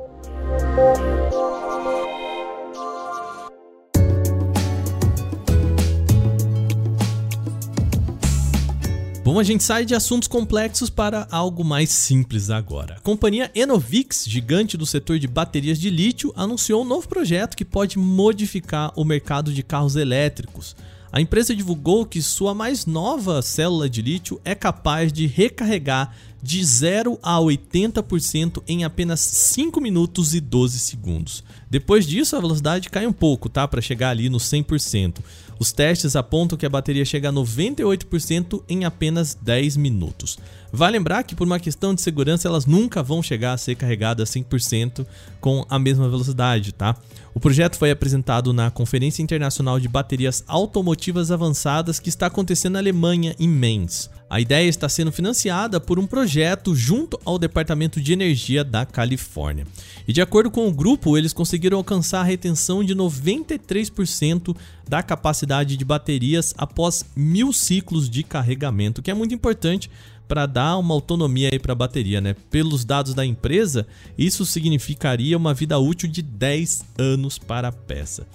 Bom, 9.34 9.40
a 9.40 9.42
gente 9.42 9.64
sai 9.64 9.84
de 9.84 9.96
assuntos 9.96 10.28
complexos 10.28 10.88
para 10.88 11.26
algo 11.28 11.64
mais 11.64 11.90
simples 11.90 12.50
agora. 12.50 12.94
A 12.94 13.00
companhia 13.00 13.50
Enovix, 13.52 14.24
gigante 14.28 14.76
do 14.76 14.86
setor 14.86 15.18
de 15.18 15.26
baterias 15.26 15.76
de 15.80 15.90
lítio, 15.90 16.32
anunciou 16.36 16.82
um 16.82 16.84
novo 16.84 17.08
projeto 17.08 17.56
que 17.56 17.64
pode 17.64 17.98
modificar 17.98 18.92
o 18.94 19.04
mercado 19.04 19.52
de 19.52 19.60
carros 19.64 19.96
elétricos. 19.96 20.76
A 21.10 21.20
empresa 21.20 21.52
divulgou 21.54 22.06
que 22.06 22.22
sua 22.22 22.54
mais 22.54 22.86
nova 22.86 23.42
célula 23.42 23.90
de 23.90 24.02
lítio 24.02 24.40
é 24.44 24.54
capaz 24.54 25.12
de 25.12 25.26
recarregar 25.26 26.14
de 26.40 26.64
0 26.64 27.18
a 27.20 27.38
80% 27.38 28.62
em 28.68 28.84
apenas 28.84 29.18
5 29.18 29.80
minutos 29.80 30.34
e 30.34 30.40
12 30.40 30.78
segundos. 30.78 31.42
Depois 31.68 32.06
disso, 32.06 32.36
a 32.36 32.40
velocidade 32.40 32.90
cai 32.90 33.06
um 33.06 33.12
pouco, 33.12 33.48
tá? 33.48 33.66
Para 33.66 33.80
chegar 33.80 34.10
ali 34.10 34.28
no 34.28 34.38
100%. 34.38 35.16
Os 35.64 35.72
testes 35.72 36.14
apontam 36.14 36.58
que 36.58 36.66
a 36.66 36.68
bateria 36.68 37.06
chega 37.06 37.30
a 37.30 37.32
98% 37.32 38.62
em 38.68 38.84
apenas 38.84 39.32
10 39.32 39.78
minutos. 39.78 40.38
Vale 40.70 40.98
lembrar 40.98 41.22
que 41.22 41.34
por 41.34 41.46
uma 41.46 41.58
questão 41.58 41.94
de 41.94 42.02
segurança 42.02 42.46
elas 42.46 42.66
nunca 42.66 43.02
vão 43.02 43.22
chegar 43.22 43.54
a 43.54 43.56
ser 43.56 43.74
carregadas 43.74 44.28
100% 44.28 45.06
com 45.40 45.64
a 45.70 45.78
mesma 45.78 46.06
velocidade, 46.06 46.72
tá? 46.72 46.94
O 47.32 47.40
projeto 47.40 47.78
foi 47.78 47.90
apresentado 47.90 48.52
na 48.52 48.70
Conferência 48.70 49.22
Internacional 49.22 49.80
de 49.80 49.88
Baterias 49.88 50.44
Automotivas 50.46 51.30
Avançadas 51.30 51.98
que 51.98 52.10
está 52.10 52.26
acontecendo 52.26 52.74
na 52.74 52.80
Alemanha, 52.80 53.34
em 53.40 53.48
Mainz. 53.48 54.10
A 54.28 54.40
ideia 54.40 54.68
está 54.68 54.88
sendo 54.88 55.12
financiada 55.12 55.78
por 55.80 55.98
um 55.98 56.06
projeto 56.06 56.74
junto 56.74 57.18
ao 57.24 57.38
Departamento 57.38 58.00
de 58.00 58.12
Energia 58.12 58.64
da 58.64 58.84
Califórnia. 58.84 59.66
E 60.08 60.12
de 60.12 60.20
acordo 60.20 60.50
com 60.50 60.66
o 60.66 60.72
grupo, 60.72 61.16
eles 61.16 61.32
conseguiram 61.32 61.78
alcançar 61.78 62.20
a 62.20 62.24
retenção 62.24 62.82
de 62.82 62.94
93% 62.96 64.56
da 64.88 65.02
capacidade 65.02 65.76
de 65.76 65.84
baterias 65.84 66.54
após 66.56 67.04
mil 67.16 67.52
ciclos 67.52 68.08
de 68.08 68.22
carregamento, 68.22 69.02
que 69.02 69.10
é 69.10 69.14
muito 69.14 69.34
importante 69.34 69.90
para 70.26 70.46
dar 70.46 70.78
uma 70.78 70.94
autonomia 70.94 71.50
aí 71.52 71.58
para 71.58 71.72
a 71.72 71.76
bateria, 71.76 72.20
né? 72.20 72.34
Pelos 72.50 72.84
dados 72.84 73.14
da 73.14 73.24
empresa, 73.24 73.86
isso 74.16 74.44
significaria 74.46 75.36
uma 75.36 75.52
vida 75.52 75.78
útil 75.78 76.08
de 76.08 76.22
10 76.22 76.84
anos 76.98 77.38
para 77.38 77.68
a 77.68 77.72
peça. 77.72 78.26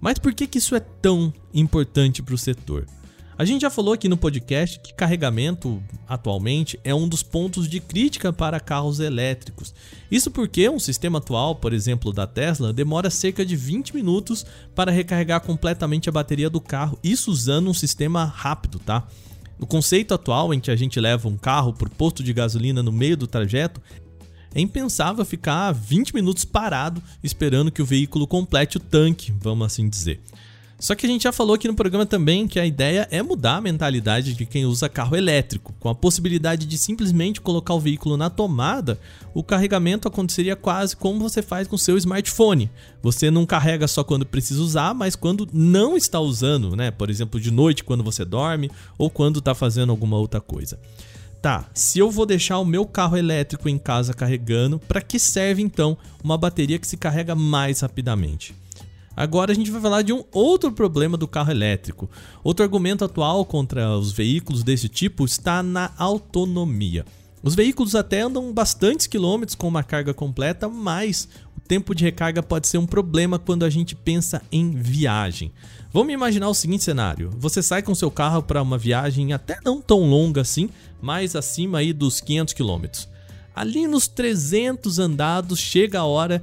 Mas 0.00 0.18
por 0.18 0.34
que, 0.34 0.46
que 0.46 0.58
isso 0.58 0.74
é 0.74 0.80
tão 0.80 1.32
importante 1.52 2.22
para 2.22 2.34
o 2.34 2.38
setor? 2.38 2.86
A 3.36 3.46
gente 3.46 3.62
já 3.62 3.70
falou 3.70 3.94
aqui 3.94 4.08
no 4.08 4.16
podcast 4.16 4.78
que 4.78 4.92
carregamento 4.92 5.82
atualmente 6.06 6.78
é 6.84 6.94
um 6.94 7.08
dos 7.08 7.22
pontos 7.22 7.66
de 7.66 7.80
crítica 7.80 8.30
para 8.30 8.60
carros 8.60 9.00
elétricos. 9.00 9.74
Isso 10.10 10.30
porque 10.30 10.68
um 10.68 10.78
sistema 10.78 11.18
atual, 11.18 11.56
por 11.56 11.72
exemplo, 11.72 12.12
da 12.12 12.26
Tesla, 12.26 12.74
demora 12.74 13.08
cerca 13.08 13.44
de 13.44 13.56
20 13.56 13.94
minutos 13.94 14.44
para 14.74 14.92
recarregar 14.92 15.40
completamente 15.40 16.10
a 16.10 16.12
bateria 16.12 16.50
do 16.50 16.60
carro, 16.60 16.98
isso 17.02 17.30
usando 17.30 17.70
um 17.70 17.74
sistema 17.74 18.24
rápido, 18.24 18.78
tá? 18.78 19.08
O 19.58 19.66
conceito 19.66 20.12
atual 20.12 20.52
em 20.52 20.60
que 20.60 20.70
a 20.70 20.76
gente 20.76 21.00
leva 21.00 21.28
um 21.28 21.38
carro 21.38 21.72
por 21.72 21.88
posto 21.88 22.22
de 22.22 22.34
gasolina 22.34 22.82
no 22.82 22.92
meio 22.92 23.16
do 23.16 23.26
trajeto 23.26 23.80
é 24.54 24.60
impensável 24.60 25.24
ficar 25.24 25.72
20 25.72 26.14
minutos 26.14 26.44
parado 26.44 27.02
esperando 27.22 27.72
que 27.72 27.80
o 27.80 27.86
veículo 27.86 28.26
complete 28.26 28.76
o 28.76 28.80
tanque, 28.80 29.32
vamos 29.40 29.66
assim 29.66 29.88
dizer. 29.88 30.20
Só 30.82 30.96
que 30.96 31.06
a 31.06 31.08
gente 31.08 31.22
já 31.22 31.30
falou 31.30 31.54
aqui 31.54 31.68
no 31.68 31.76
programa 31.76 32.04
também 32.04 32.48
que 32.48 32.58
a 32.58 32.66
ideia 32.66 33.06
é 33.08 33.22
mudar 33.22 33.58
a 33.58 33.60
mentalidade 33.60 34.34
de 34.34 34.44
quem 34.44 34.66
usa 34.66 34.88
carro 34.88 35.14
elétrico. 35.14 35.72
Com 35.78 35.88
a 35.88 35.94
possibilidade 35.94 36.66
de 36.66 36.76
simplesmente 36.76 37.40
colocar 37.40 37.72
o 37.74 37.78
veículo 37.78 38.16
na 38.16 38.28
tomada, 38.28 38.98
o 39.32 39.44
carregamento 39.44 40.08
aconteceria 40.08 40.56
quase 40.56 40.96
como 40.96 41.20
você 41.20 41.40
faz 41.40 41.68
com 41.68 41.78
seu 41.78 41.96
smartphone. 41.98 42.68
Você 43.00 43.30
não 43.30 43.46
carrega 43.46 43.86
só 43.86 44.02
quando 44.02 44.26
precisa 44.26 44.60
usar, 44.60 44.92
mas 44.92 45.14
quando 45.14 45.48
não 45.52 45.96
está 45.96 46.18
usando, 46.18 46.74
né? 46.74 46.90
Por 46.90 47.08
exemplo, 47.08 47.38
de 47.38 47.52
noite 47.52 47.84
quando 47.84 48.02
você 48.02 48.24
dorme 48.24 48.68
ou 48.98 49.08
quando 49.08 49.38
está 49.38 49.54
fazendo 49.54 49.90
alguma 49.90 50.16
outra 50.16 50.40
coisa. 50.40 50.80
Tá, 51.40 51.70
se 51.72 52.00
eu 52.00 52.10
vou 52.10 52.26
deixar 52.26 52.58
o 52.58 52.64
meu 52.64 52.84
carro 52.86 53.16
elétrico 53.16 53.68
em 53.68 53.78
casa 53.78 54.12
carregando, 54.12 54.80
para 54.80 55.00
que 55.00 55.20
serve 55.20 55.62
então 55.62 55.96
uma 56.24 56.36
bateria 56.36 56.80
que 56.80 56.88
se 56.88 56.96
carrega 56.96 57.36
mais 57.36 57.82
rapidamente? 57.82 58.60
Agora 59.16 59.52
a 59.52 59.54
gente 59.54 59.70
vai 59.70 59.80
falar 59.80 60.02
de 60.02 60.12
um 60.12 60.24
outro 60.32 60.72
problema 60.72 61.16
do 61.16 61.28
carro 61.28 61.50
elétrico. 61.50 62.08
Outro 62.42 62.64
argumento 62.64 63.04
atual 63.04 63.44
contra 63.44 63.96
os 63.96 64.12
veículos 64.12 64.62
desse 64.62 64.88
tipo 64.88 65.24
está 65.24 65.62
na 65.62 65.92
autonomia. 65.98 67.04
Os 67.42 67.54
veículos 67.54 67.94
até 67.94 68.20
andam 68.20 68.52
bastantes 68.52 69.06
quilômetros 69.06 69.56
com 69.56 69.66
uma 69.66 69.82
carga 69.82 70.14
completa, 70.14 70.68
mas 70.68 71.28
o 71.56 71.60
tempo 71.60 71.94
de 71.94 72.04
recarga 72.04 72.42
pode 72.42 72.68
ser 72.68 72.78
um 72.78 72.86
problema 72.86 73.38
quando 73.38 73.64
a 73.64 73.70
gente 73.70 73.96
pensa 73.96 74.40
em 74.50 74.70
viagem. 74.70 75.52
Vamos 75.92 76.14
imaginar 76.14 76.48
o 76.48 76.54
seguinte 76.54 76.84
cenário: 76.84 77.30
você 77.36 77.60
sai 77.60 77.82
com 77.82 77.94
seu 77.94 78.10
carro 78.10 78.42
para 78.42 78.62
uma 78.62 78.78
viagem 78.78 79.32
até 79.32 79.58
não 79.64 79.80
tão 79.82 80.08
longa 80.08 80.40
assim, 80.40 80.70
mas 81.00 81.34
acima 81.34 81.78
aí 81.78 81.92
dos 81.92 82.20
500 82.20 82.54
quilômetros. 82.54 83.08
Ali 83.54 83.86
nos 83.86 84.08
300 84.08 84.98
andados 84.98 85.58
chega 85.58 86.00
a 86.00 86.04
hora 86.04 86.42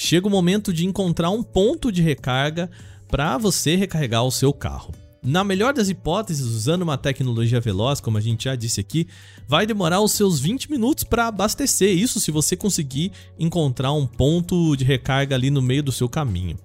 chega 0.00 0.28
o 0.28 0.30
momento 0.30 0.72
de 0.72 0.86
encontrar 0.86 1.28
um 1.30 1.42
ponto 1.42 1.90
de 1.90 2.00
recarga 2.00 2.70
para 3.08 3.36
você 3.36 3.74
recarregar 3.74 4.22
o 4.22 4.30
seu 4.30 4.52
carro. 4.52 4.94
Na 5.20 5.42
melhor 5.42 5.74
das 5.74 5.88
hipóteses, 5.88 6.46
usando 6.46 6.82
uma 6.82 6.96
tecnologia 6.96 7.60
veloz, 7.60 8.00
como 8.00 8.16
a 8.16 8.20
gente 8.20 8.44
já 8.44 8.54
disse 8.54 8.80
aqui, 8.80 9.08
vai 9.48 9.66
demorar 9.66 10.00
os 10.00 10.12
seus 10.12 10.38
20 10.38 10.70
minutos 10.70 11.02
para 11.02 11.26
abastecer. 11.26 11.98
Isso 11.98 12.20
se 12.20 12.30
você 12.30 12.54
conseguir 12.54 13.10
encontrar 13.36 13.92
um 13.92 14.06
ponto 14.06 14.76
de 14.76 14.84
recarga 14.84 15.34
ali 15.34 15.50
no 15.50 15.60
meio 15.60 15.82
do 15.82 15.90
seu 15.90 16.08
caminho. 16.08 16.56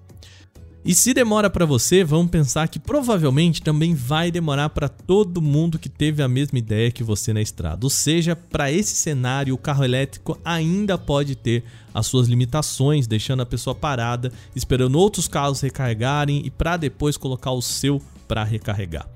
E 0.84 0.94
se 0.94 1.14
demora 1.14 1.48
para 1.48 1.64
você, 1.64 2.04
vamos 2.04 2.30
pensar 2.30 2.68
que 2.68 2.78
provavelmente 2.78 3.62
também 3.62 3.94
vai 3.94 4.30
demorar 4.30 4.68
para 4.68 4.86
todo 4.86 5.40
mundo 5.40 5.78
que 5.78 5.88
teve 5.88 6.22
a 6.22 6.28
mesma 6.28 6.58
ideia 6.58 6.90
que 6.90 7.02
você 7.02 7.32
na 7.32 7.40
estrada. 7.40 7.86
Ou 7.86 7.88
seja, 7.88 8.36
para 8.36 8.70
esse 8.70 8.94
cenário, 8.94 9.54
o 9.54 9.58
carro 9.58 9.82
elétrico 9.82 10.38
ainda 10.44 10.98
pode 10.98 11.36
ter 11.36 11.64
as 11.94 12.06
suas 12.06 12.28
limitações, 12.28 13.06
deixando 13.06 13.40
a 13.40 13.46
pessoa 13.46 13.74
parada, 13.74 14.30
esperando 14.54 14.98
outros 14.98 15.26
carros 15.26 15.62
recarregarem 15.62 16.42
e 16.44 16.50
para 16.50 16.76
depois 16.76 17.16
colocar 17.16 17.52
o 17.52 17.62
seu 17.62 17.98
para 18.28 18.44
recarregar. 18.44 19.08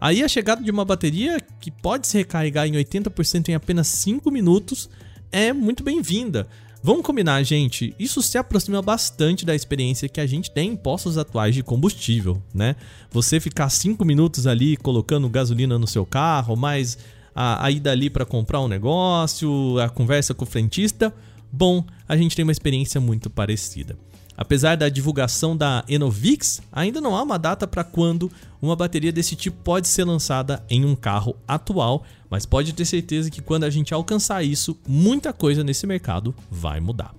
Aí 0.00 0.22
a 0.22 0.28
chegada 0.28 0.62
de 0.62 0.70
uma 0.70 0.84
bateria 0.84 1.40
que 1.60 1.72
pode 1.72 2.06
se 2.06 2.18
recarregar 2.18 2.68
em 2.68 2.74
80% 2.74 3.48
em 3.48 3.54
apenas 3.54 3.88
5 3.88 4.30
minutos 4.30 4.88
é 5.32 5.52
muito 5.52 5.82
bem-vinda. 5.82 6.46
Vamos 6.86 7.02
combinar, 7.04 7.42
gente, 7.42 7.92
isso 7.98 8.22
se 8.22 8.38
aproxima 8.38 8.80
bastante 8.80 9.44
da 9.44 9.56
experiência 9.56 10.08
que 10.08 10.20
a 10.20 10.26
gente 10.26 10.52
tem 10.52 10.70
em 10.70 10.76
postos 10.76 11.18
atuais 11.18 11.52
de 11.52 11.60
combustível, 11.60 12.40
né? 12.54 12.76
Você 13.10 13.40
ficar 13.40 13.68
5 13.70 14.04
minutos 14.04 14.46
ali 14.46 14.76
colocando 14.76 15.28
gasolina 15.28 15.80
no 15.80 15.86
seu 15.88 16.06
carro, 16.06 16.54
mais 16.54 16.96
a, 17.34 17.64
a 17.64 17.70
ida 17.72 17.90
ali 17.90 18.08
para 18.08 18.24
comprar 18.24 18.60
um 18.60 18.68
negócio, 18.68 19.80
a 19.80 19.88
conversa 19.88 20.32
com 20.32 20.44
o 20.44 20.46
frentista, 20.46 21.12
bom, 21.50 21.84
a 22.08 22.16
gente 22.16 22.36
tem 22.36 22.44
uma 22.44 22.52
experiência 22.52 23.00
muito 23.00 23.28
parecida. 23.28 23.98
Apesar 24.36 24.76
da 24.76 24.88
divulgação 24.88 25.56
da 25.56 25.82
Enovix, 25.88 26.62
ainda 26.70 27.00
não 27.00 27.16
há 27.16 27.22
uma 27.24 27.36
data 27.36 27.66
para 27.66 27.82
quando 27.82 28.30
uma 28.62 28.76
bateria 28.76 29.10
desse 29.10 29.34
tipo 29.34 29.56
pode 29.64 29.88
ser 29.88 30.04
lançada 30.04 30.62
em 30.70 30.84
um 30.84 30.94
carro 30.94 31.34
atual, 31.48 32.04
mas 32.30 32.46
pode 32.46 32.72
ter 32.72 32.84
certeza 32.84 33.30
que 33.30 33.40
quando 33.40 33.64
a 33.64 33.70
gente 33.70 33.94
alcançar 33.94 34.42
isso, 34.42 34.78
muita 34.86 35.32
coisa 35.32 35.62
nesse 35.62 35.86
mercado 35.86 36.34
vai 36.50 36.80
mudar. 36.80 37.14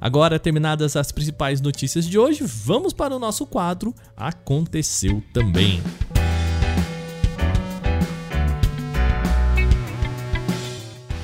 Agora, 0.00 0.38
terminadas 0.38 0.94
as 0.94 1.10
principais 1.10 1.60
notícias 1.60 2.06
de 2.06 2.18
hoje, 2.18 2.44
vamos 2.44 2.92
para 2.92 3.16
o 3.16 3.18
nosso 3.18 3.46
quadro 3.46 3.94
Aconteceu 4.16 5.22
também. 5.32 5.80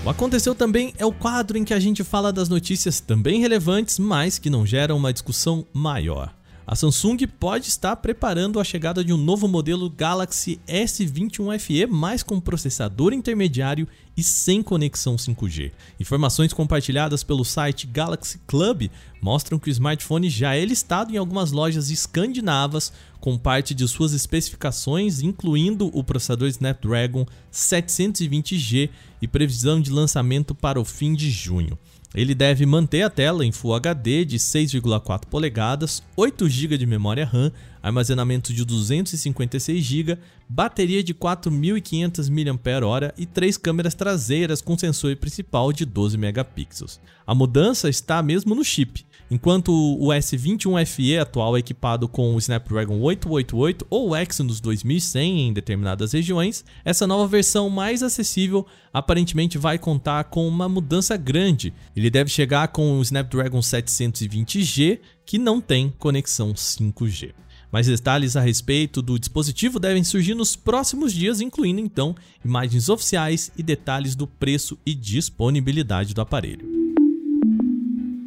O 0.04 0.10
Aconteceu 0.10 0.52
Também 0.52 0.92
é 0.98 1.06
o 1.06 1.12
quadro 1.12 1.56
em 1.56 1.62
que 1.62 1.72
a 1.72 1.78
gente 1.78 2.02
fala 2.02 2.32
das 2.32 2.48
notícias 2.48 2.98
também 2.98 3.40
relevantes, 3.40 4.00
mas 4.00 4.36
que 4.36 4.50
não 4.50 4.66
geram 4.66 4.96
uma 4.96 5.12
discussão 5.12 5.64
maior. 5.72 6.34
A 6.64 6.76
Samsung 6.76 7.16
pode 7.40 7.68
estar 7.68 7.96
preparando 7.96 8.60
a 8.60 8.64
chegada 8.64 9.04
de 9.04 9.12
um 9.12 9.16
novo 9.16 9.48
modelo 9.48 9.90
Galaxy 9.90 10.60
S21 10.68 11.58
FE, 11.58 11.86
mais 11.86 12.22
com 12.22 12.38
processador 12.38 13.12
intermediário 13.12 13.88
e 14.16 14.22
sem 14.22 14.62
conexão 14.62 15.16
5G. 15.16 15.72
Informações 15.98 16.52
compartilhadas 16.52 17.24
pelo 17.24 17.44
site 17.44 17.88
Galaxy 17.88 18.38
Club 18.46 18.88
mostram 19.20 19.58
que 19.58 19.68
o 19.68 19.72
smartphone 19.72 20.30
já 20.30 20.54
é 20.54 20.64
listado 20.64 21.12
em 21.12 21.16
algumas 21.16 21.50
lojas 21.50 21.90
escandinavas 21.90 22.92
com 23.20 23.36
parte 23.36 23.74
de 23.74 23.86
suas 23.88 24.12
especificações, 24.12 25.20
incluindo 25.20 25.90
o 25.92 26.04
processador 26.04 26.48
Snapdragon 26.48 27.26
720G 27.52 28.88
e 29.20 29.26
previsão 29.26 29.80
de 29.80 29.90
lançamento 29.90 30.54
para 30.54 30.80
o 30.80 30.84
fim 30.84 31.12
de 31.12 31.28
junho. 31.28 31.76
Ele 32.14 32.34
deve 32.34 32.66
manter 32.66 33.02
a 33.02 33.10
tela 33.10 33.44
em 33.44 33.52
Full 33.52 33.74
HD 33.74 34.24
de 34.24 34.38
6,4 34.38 35.26
polegadas, 35.26 36.02
8 36.16 36.48
GB 36.48 36.76
de 36.76 36.86
memória 36.86 37.24
RAM, 37.24 37.50
armazenamento 37.82 38.52
de 38.52 38.64
256 38.64 39.82
GB, 39.82 40.18
bateria 40.48 41.02
de 41.02 41.12
4.500 41.12 42.30
mAh 42.30 43.14
e 43.18 43.26
três 43.26 43.56
câmeras 43.56 43.94
traseiras 43.94 44.60
com 44.60 44.78
sensor 44.78 45.16
principal 45.16 45.72
de 45.72 45.84
12 45.84 46.16
megapixels. 46.16 47.00
A 47.26 47.34
mudança 47.34 47.88
está 47.88 48.22
mesmo 48.22 48.54
no 48.54 48.64
chip. 48.64 49.04
Enquanto 49.32 49.72
o 49.72 50.08
S21FE 50.08 51.18
atual 51.18 51.56
é 51.56 51.60
equipado 51.60 52.06
com 52.06 52.34
o 52.34 52.38
Snapdragon 52.38 53.00
888 53.00 53.86
ou 53.88 54.14
Exynos 54.14 54.60
2100 54.60 55.48
em 55.48 55.52
determinadas 55.54 56.12
regiões, 56.12 56.62
essa 56.84 57.06
nova 57.06 57.26
versão 57.26 57.70
mais 57.70 58.02
acessível 58.02 58.66
aparentemente 58.92 59.56
vai 59.56 59.78
contar 59.78 60.24
com 60.24 60.46
uma 60.46 60.68
mudança 60.68 61.16
grande. 61.16 61.72
Ele 61.96 62.10
deve 62.10 62.28
chegar 62.28 62.68
com 62.68 62.98
o 62.98 63.02
Snapdragon 63.02 63.60
720G, 63.60 65.00
que 65.24 65.38
não 65.38 65.62
tem 65.62 65.88
conexão 65.98 66.52
5G. 66.52 67.32
Mais 67.72 67.86
detalhes 67.86 68.36
a 68.36 68.40
respeito 68.42 69.00
do 69.00 69.18
dispositivo 69.18 69.80
devem 69.80 70.04
surgir 70.04 70.34
nos 70.34 70.54
próximos 70.54 71.10
dias, 71.10 71.40
incluindo 71.40 71.80
então 71.80 72.14
imagens 72.44 72.90
oficiais 72.90 73.50
e 73.56 73.62
detalhes 73.62 74.14
do 74.14 74.26
preço 74.26 74.78
e 74.84 74.94
disponibilidade 74.94 76.12
do 76.12 76.20
aparelho. 76.20 76.70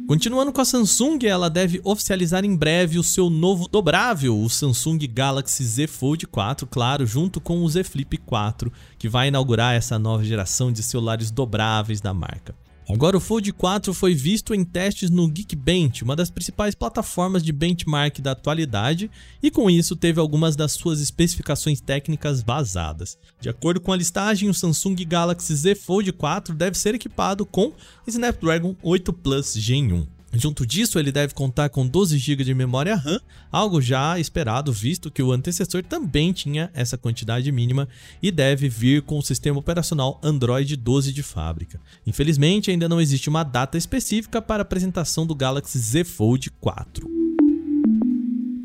Continuando 0.08 0.52
com 0.52 0.60
a 0.60 0.64
Samsung, 0.64 1.18
ela 1.24 1.48
deve 1.48 1.80
oficializar 1.84 2.44
em 2.44 2.56
breve 2.56 2.98
o 2.98 3.04
seu 3.04 3.30
novo 3.30 3.68
dobrável, 3.68 4.36
o 4.36 4.50
Samsung 4.50 4.98
Galaxy 4.98 5.64
Z 5.64 5.86
Fold 5.86 6.26
4, 6.26 6.66
claro, 6.66 7.06
junto 7.06 7.40
com 7.40 7.62
o 7.62 7.68
Z 7.68 7.84
Flip 7.84 8.16
4, 8.18 8.72
que 8.98 9.08
vai 9.08 9.28
inaugurar 9.28 9.74
essa 9.74 9.96
nova 9.96 10.24
geração 10.24 10.72
de 10.72 10.82
celulares 10.82 11.30
dobráveis 11.30 12.00
da 12.00 12.12
marca. 12.12 12.54
Agora 12.88 13.16
o 13.16 13.20
Fold 13.20 13.52
4 13.52 13.92
foi 13.92 14.14
visto 14.14 14.54
em 14.54 14.64
testes 14.64 15.10
no 15.10 15.28
Geekbench, 15.28 16.04
uma 16.04 16.14
das 16.14 16.30
principais 16.30 16.72
plataformas 16.72 17.42
de 17.42 17.50
benchmark 17.50 18.20
da 18.20 18.30
atualidade, 18.30 19.10
e 19.42 19.50
com 19.50 19.68
isso 19.68 19.96
teve 19.96 20.20
algumas 20.20 20.54
das 20.54 20.72
suas 20.72 21.00
especificações 21.00 21.80
técnicas 21.80 22.42
vazadas. 22.42 23.18
De 23.40 23.48
acordo 23.48 23.80
com 23.80 23.92
a 23.92 23.96
listagem, 23.96 24.48
o 24.48 24.54
Samsung 24.54 24.94
Galaxy 25.04 25.52
Z 25.56 25.74
Fold 25.74 26.12
4 26.12 26.54
deve 26.54 26.78
ser 26.78 26.94
equipado 26.94 27.44
com 27.44 27.72
Snapdragon 28.06 28.76
8 28.80 29.12
Plus 29.12 29.54
Gen 29.54 29.92
1. 29.92 30.15
Junto 30.32 30.66
disso, 30.66 30.98
ele 30.98 31.10
deve 31.10 31.32
contar 31.32 31.68
com 31.70 31.86
12 31.86 32.18
GB 32.18 32.44
de 32.44 32.54
memória 32.54 32.94
RAM, 32.94 33.20
algo 33.50 33.80
já 33.80 34.18
esperado 34.18 34.72
visto 34.72 35.10
que 35.10 35.22
o 35.22 35.32
antecessor 35.32 35.82
também 35.82 36.32
tinha 36.32 36.70
essa 36.74 36.98
quantidade 36.98 37.50
mínima 37.50 37.88
e 38.22 38.30
deve 38.30 38.68
vir 38.68 39.02
com 39.02 39.18
o 39.18 39.22
sistema 39.22 39.58
operacional 39.58 40.20
Android 40.22 40.76
12 40.76 41.12
de 41.12 41.22
fábrica. 41.22 41.80
Infelizmente, 42.06 42.70
ainda 42.70 42.88
não 42.88 43.00
existe 43.00 43.28
uma 43.28 43.42
data 43.42 43.78
específica 43.78 44.42
para 44.42 44.60
a 44.60 44.64
apresentação 44.64 45.26
do 45.26 45.34
Galaxy 45.34 45.78
Z 45.78 46.04
Fold 46.04 46.50
4. 46.60 47.15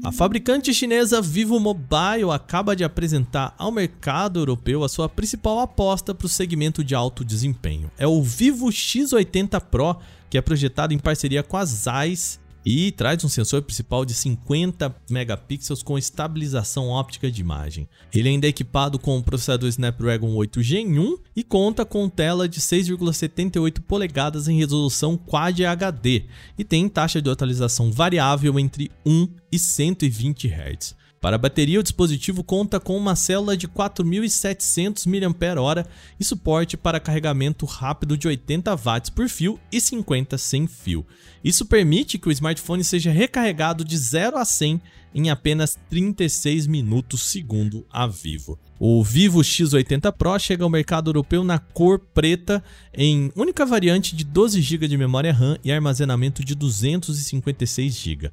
A 0.03 0.11
fabricante 0.11 0.73
chinesa 0.73 1.21
Vivo 1.21 1.59
Mobile 1.59 2.31
acaba 2.33 2.75
de 2.75 2.83
apresentar 2.83 3.53
ao 3.55 3.71
mercado 3.71 4.39
europeu 4.39 4.83
a 4.83 4.89
sua 4.89 5.07
principal 5.07 5.59
aposta 5.59 6.15
para 6.15 6.25
o 6.25 6.29
segmento 6.29 6.83
de 6.83 6.95
alto 6.95 7.23
desempenho. 7.23 7.91
É 7.99 8.07
o 8.07 8.19
Vivo 8.23 8.69
X80 8.69 9.61
Pro, 9.61 9.95
que 10.27 10.39
é 10.39 10.41
projetado 10.41 10.91
em 10.91 10.97
parceria 10.97 11.43
com 11.43 11.55
a 11.55 11.63
Zeiss 11.63 12.40
e 12.65 12.91
traz 12.91 13.23
um 13.23 13.29
sensor 13.29 13.61
principal 13.61 14.05
de 14.05 14.13
50 14.13 14.95
megapixels 15.09 15.81
com 15.81 15.97
estabilização 15.97 16.89
óptica 16.89 17.31
de 17.31 17.41
imagem. 17.41 17.87
Ele 18.13 18.29
ainda 18.29 18.47
é 18.47 18.49
equipado 18.49 18.99
com 18.99 19.17
o 19.17 19.23
processador 19.23 19.69
Snapdragon 19.69 20.33
8 20.35 20.61
Gen 20.61 20.99
1 20.99 21.17
e 21.35 21.43
conta 21.43 21.85
com 21.85 22.07
tela 22.07 22.47
de 22.47 22.59
6,78 22.59 23.81
polegadas 23.81 24.47
em 24.47 24.57
resolução 24.57 25.17
Quad 25.17 25.65
HD 25.65 26.25
e 26.57 26.63
tem 26.63 26.87
taxa 26.87 27.21
de 27.21 27.29
atualização 27.29 27.91
variável 27.91 28.59
entre 28.59 28.91
1 29.05 29.27
e 29.51 29.59
120 29.59 30.47
Hz. 30.47 31.00
Para 31.21 31.35
a 31.35 31.39
bateria, 31.39 31.79
o 31.79 31.83
dispositivo 31.83 32.43
conta 32.43 32.79
com 32.79 32.97
uma 32.97 33.15
célula 33.15 33.55
de 33.55 33.67
4.700 33.67 35.05
mAh 35.05 35.85
e 36.19 36.23
suporte 36.23 36.75
para 36.75 36.99
carregamento 36.99 37.63
rápido 37.67 38.17
de 38.17 38.27
80 38.27 38.75
watts 38.75 39.11
por 39.11 39.29
fio 39.29 39.59
e 39.71 39.79
50 39.79 40.35
sem 40.39 40.65
fio. 40.65 41.05
Isso 41.43 41.63
permite 41.67 42.17
que 42.17 42.27
o 42.27 42.31
smartphone 42.31 42.83
seja 42.83 43.11
recarregado 43.11 43.85
de 43.85 43.95
0 43.95 44.35
a 44.35 44.43
100 44.43 44.81
em 45.13 45.29
apenas 45.29 45.77
36 45.91 46.65
minutos, 46.65 47.21
segundo 47.21 47.85
a 47.91 48.07
Vivo. 48.07 48.57
O 48.79 49.03
Vivo 49.03 49.41
X80 49.41 50.11
Pro 50.13 50.39
chega 50.39 50.63
ao 50.63 50.71
mercado 50.71 51.09
europeu 51.09 51.43
na 51.43 51.59
cor 51.59 51.99
preta, 51.99 52.63
em 52.91 53.31
única 53.35 53.63
variante 53.63 54.15
de 54.15 54.23
12 54.23 54.59
GB 54.59 54.87
de 54.87 54.97
memória 54.97 55.31
RAM 55.31 55.55
e 55.63 55.71
armazenamento 55.71 56.43
de 56.43 56.55
256 56.55 57.93
GB. 57.93 58.31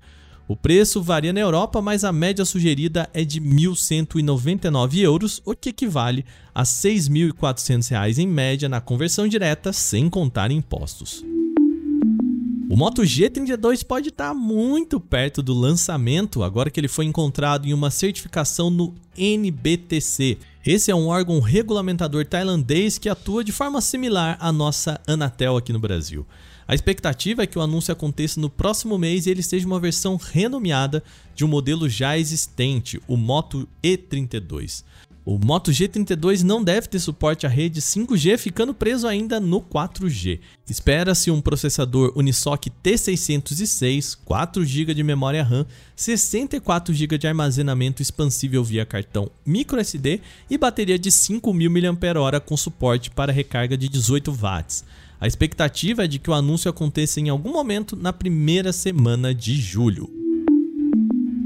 O 0.48 0.56
preço 0.56 1.02
varia 1.02 1.30
na 1.30 1.40
Europa, 1.40 1.82
mas 1.82 2.04
a 2.04 2.10
média 2.10 2.42
sugerida 2.42 3.06
é 3.12 3.22
de 3.22 3.38
1.199 3.38 4.98
euros, 4.98 5.42
o 5.44 5.54
que 5.54 5.68
equivale 5.68 6.24
a 6.54 6.62
R$ 6.62 6.66
6.400 6.66 8.16
em 8.16 8.26
média 8.26 8.66
na 8.66 8.80
conversão 8.80 9.28
direta, 9.28 9.74
sem 9.74 10.08
contar 10.08 10.50
impostos. 10.50 11.22
O 12.70 12.76
Moto 12.76 13.02
G32 13.02 13.84
pode 13.84 14.08
estar 14.08 14.32
muito 14.32 14.98
perto 14.98 15.42
do 15.42 15.52
lançamento 15.52 16.42
agora 16.42 16.70
que 16.70 16.80
ele 16.80 16.88
foi 16.88 17.04
encontrado 17.04 17.66
em 17.66 17.74
uma 17.74 17.90
certificação 17.90 18.70
no 18.70 18.94
NBTC. 19.18 20.38
Esse 20.64 20.90
é 20.90 20.94
um 20.94 21.08
órgão 21.08 21.40
regulamentador 21.40 22.24
tailandês 22.24 22.96
que 22.96 23.10
atua 23.10 23.44
de 23.44 23.52
forma 23.52 23.82
similar 23.82 24.38
à 24.40 24.50
nossa 24.50 24.98
Anatel 25.06 25.58
aqui 25.58 25.74
no 25.74 25.78
Brasil. 25.78 26.26
A 26.68 26.74
expectativa 26.74 27.42
é 27.42 27.46
que 27.46 27.58
o 27.58 27.62
anúncio 27.62 27.90
aconteça 27.90 28.38
no 28.38 28.50
próximo 28.50 28.98
mês 28.98 29.24
e 29.24 29.30
ele 29.30 29.42
seja 29.42 29.66
uma 29.66 29.80
versão 29.80 30.16
renomeada 30.16 31.02
de 31.34 31.42
um 31.42 31.48
modelo 31.48 31.88
já 31.88 32.18
existente, 32.18 33.00
o 33.08 33.16
Moto 33.16 33.66
E32. 33.82 34.84
O 35.24 35.38
Moto 35.38 35.70
G32 35.70 36.42
não 36.42 36.62
deve 36.62 36.88
ter 36.88 36.98
suporte 36.98 37.46
à 37.46 37.48
rede 37.48 37.80
5G, 37.80 38.36
ficando 38.36 38.74
preso 38.74 39.06
ainda 39.06 39.40
no 39.40 39.62
4G. 39.62 40.40
Espera-se 40.68 41.30
um 41.30 41.40
processador 41.40 42.12
Unisoc 42.14 42.66
T606, 42.84 44.18
4 44.24 44.64
GB 44.64 44.92
de 44.92 45.02
memória 45.02 45.42
RAM, 45.42 45.66
64 45.96 46.94
GB 46.94 47.16
de 47.16 47.26
armazenamento 47.26 48.02
expansível 48.02 48.62
via 48.62 48.84
cartão 48.84 49.30
microSD 49.44 50.20
e 50.50 50.58
bateria 50.58 50.98
de 50.98 51.10
5.000 51.10 51.92
mAh 51.92 52.40
com 52.40 52.56
suporte 52.58 53.10
para 53.10 53.32
recarga 53.32 53.76
de 53.76 53.88
18 53.88 54.32
watts. 54.32 54.84
A 55.20 55.26
expectativa 55.26 56.04
é 56.04 56.06
de 56.06 56.20
que 56.20 56.30
o 56.30 56.34
anúncio 56.34 56.70
aconteça 56.70 57.18
em 57.18 57.28
algum 57.28 57.52
momento 57.52 57.96
na 57.96 58.12
primeira 58.12 58.72
semana 58.72 59.34
de 59.34 59.60
julho. 59.60 60.08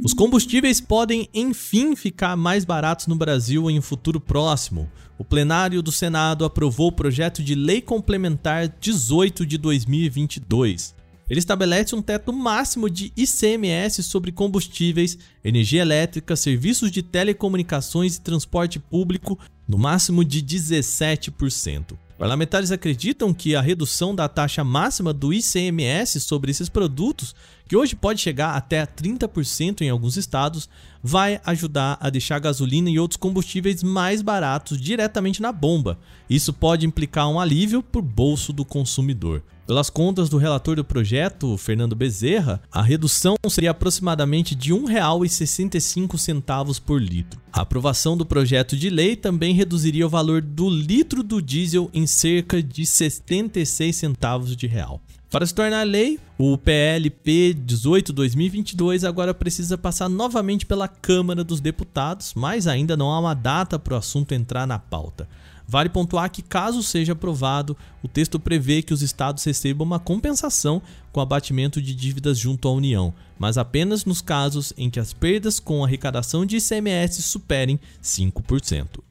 Os 0.04 0.12
combustíveis 0.12 0.78
podem 0.78 1.28
enfim 1.32 1.96
ficar 1.96 2.37
mais 2.37 2.66
baratos 2.66 3.06
no 3.06 3.14
Brasil 3.14 3.70
em 3.70 3.78
um 3.78 3.82
futuro 3.82 4.20
próximo. 4.20 4.90
O 5.16 5.24
plenário 5.24 5.80
do 5.80 5.92
Senado 5.92 6.44
aprovou 6.44 6.88
o 6.88 6.92
projeto 6.92 7.42
de 7.42 7.54
Lei 7.54 7.80
Complementar 7.80 8.68
18 8.80 9.46
de 9.46 9.56
2022. 9.56 10.94
Ele 11.30 11.38
estabelece 11.38 11.94
um 11.94 12.02
teto 12.02 12.30
máximo 12.30 12.90
de 12.90 13.11
ICMS 13.16 14.02
sobre 14.02 14.32
combustíveis, 14.32 15.16
energia 15.42 15.80
elétrica, 15.80 16.37
serviços 16.37 16.90
de 16.90 17.02
telecomunicações 17.02 18.16
e 18.16 18.20
transporte 18.20 18.78
público, 18.78 19.38
no 19.66 19.78
máximo 19.78 20.22
de 20.22 20.42
17%. 20.42 21.96
Parlamentares 22.22 22.70
acreditam 22.70 23.35
que 23.35 23.56
a 23.56 23.61
redução 23.61 24.14
da 24.14 24.28
taxa 24.28 24.62
máxima 24.62 25.12
do 25.12 25.32
ICMS 25.32 26.20
sobre 26.20 26.52
esses 26.52 26.68
produtos, 26.68 27.35
que 27.68 27.77
hoje 27.77 27.96
pode 27.96 28.20
chegar 28.20 28.55
até 28.55 28.85
30% 28.85 29.81
em 29.81 29.90
alguns 29.90 30.16
estados, 30.16 30.68
vai 31.03 31.40
ajudar 31.44 31.98
a 32.01 32.11
deixar 32.11 32.37
a 32.37 32.40
gasolina 32.40 32.90
e 32.90 32.98
outros 32.98 33.16
combustíveis 33.16 33.83
mais 33.83 34.22
baratos 34.22 34.81
diretamente 34.81 35.42
na 35.42 35.53
bomba. 35.53 35.98
Isso 36.29 36.53
pode 36.53 36.87
implicar 36.87 37.29
um 37.29 37.40
alívio 37.40 37.83
para 37.83 37.98
o 37.98 38.03
bolso 38.03 38.53
do 38.53 38.64
consumidor. 38.64 39.42
Pelas 39.66 39.88
contas 39.88 40.29
do 40.29 40.38
relator 40.38 40.77
do 40.77 40.85
projeto, 40.85 41.57
Fernando 41.57 41.94
Bezerra, 41.94 42.61
a 42.70 42.83
redução 42.83 43.37
seria 43.48 43.70
aproximadamente 43.70 44.55
de 44.55 44.72
R$ 44.72 44.81
1,65 44.81 46.81
por 46.81 47.01
litro. 47.01 47.40
A 47.53 47.62
aprovação 47.62 48.16
do 48.16 48.27
projeto 48.27 48.77
de 48.77 48.90
lei 48.90 49.14
também 49.14 49.55
reduziria 49.55 50.07
o 50.07 50.11
valor 50.11 50.42
do 50.42 50.68
litro 50.68 51.22
do 51.22 51.40
diesel 51.40 51.88
em 51.94 52.07
cerca 52.07 52.62
de 52.62 52.85
76 52.85 53.94
centavos 53.94 54.57
de 54.57 54.66
real. 54.66 55.01
Para 55.33 55.47
se 55.47 55.55
tornar 55.55 55.85
lei, 55.85 56.21
o 56.37 56.59
PLP 56.59 57.55
18/2022 57.55 59.03
agora 59.03 59.33
precisa 59.33 59.79
passar 59.79 60.07
novamente 60.07 60.66
pela 60.66 60.87
Câmara 60.87 61.42
dos 61.42 61.59
Deputados, 61.59 62.35
mas 62.37 62.66
ainda 62.66 62.99
não 62.99 63.11
há 63.11 63.18
uma 63.18 63.33
data 63.33 63.79
para 63.79 63.95
o 63.95 63.97
assunto 63.97 64.35
entrar 64.35 64.66
na 64.66 64.79
pauta. 64.79 65.27
Vale 65.66 65.88
pontuar 65.88 66.31
que, 66.31 66.42
caso 66.42 66.83
seja 66.83 67.14
aprovado, 67.14 67.75
o 68.03 68.09
texto 68.09 68.38
prevê 68.38 68.83
que 68.83 68.92
os 68.92 69.01
estados 69.01 69.42
recebam 69.42 69.87
uma 69.87 69.99
compensação 69.99 70.83
com 71.11 71.18
abatimento 71.18 71.81
de 71.81 71.95
dívidas 71.95 72.38
junto 72.38 72.68
à 72.68 72.73
União, 72.73 73.14
mas 73.38 73.57
apenas 73.57 74.05
nos 74.05 74.21
casos 74.21 74.75
em 74.77 74.90
que 74.90 75.01
as 75.01 75.14
perdas 75.14 75.59
com 75.59 75.83
arrecadação 75.83 76.45
de 76.45 76.59
ICMS 76.59 77.23
superem 77.23 77.81
5%. 78.03 79.03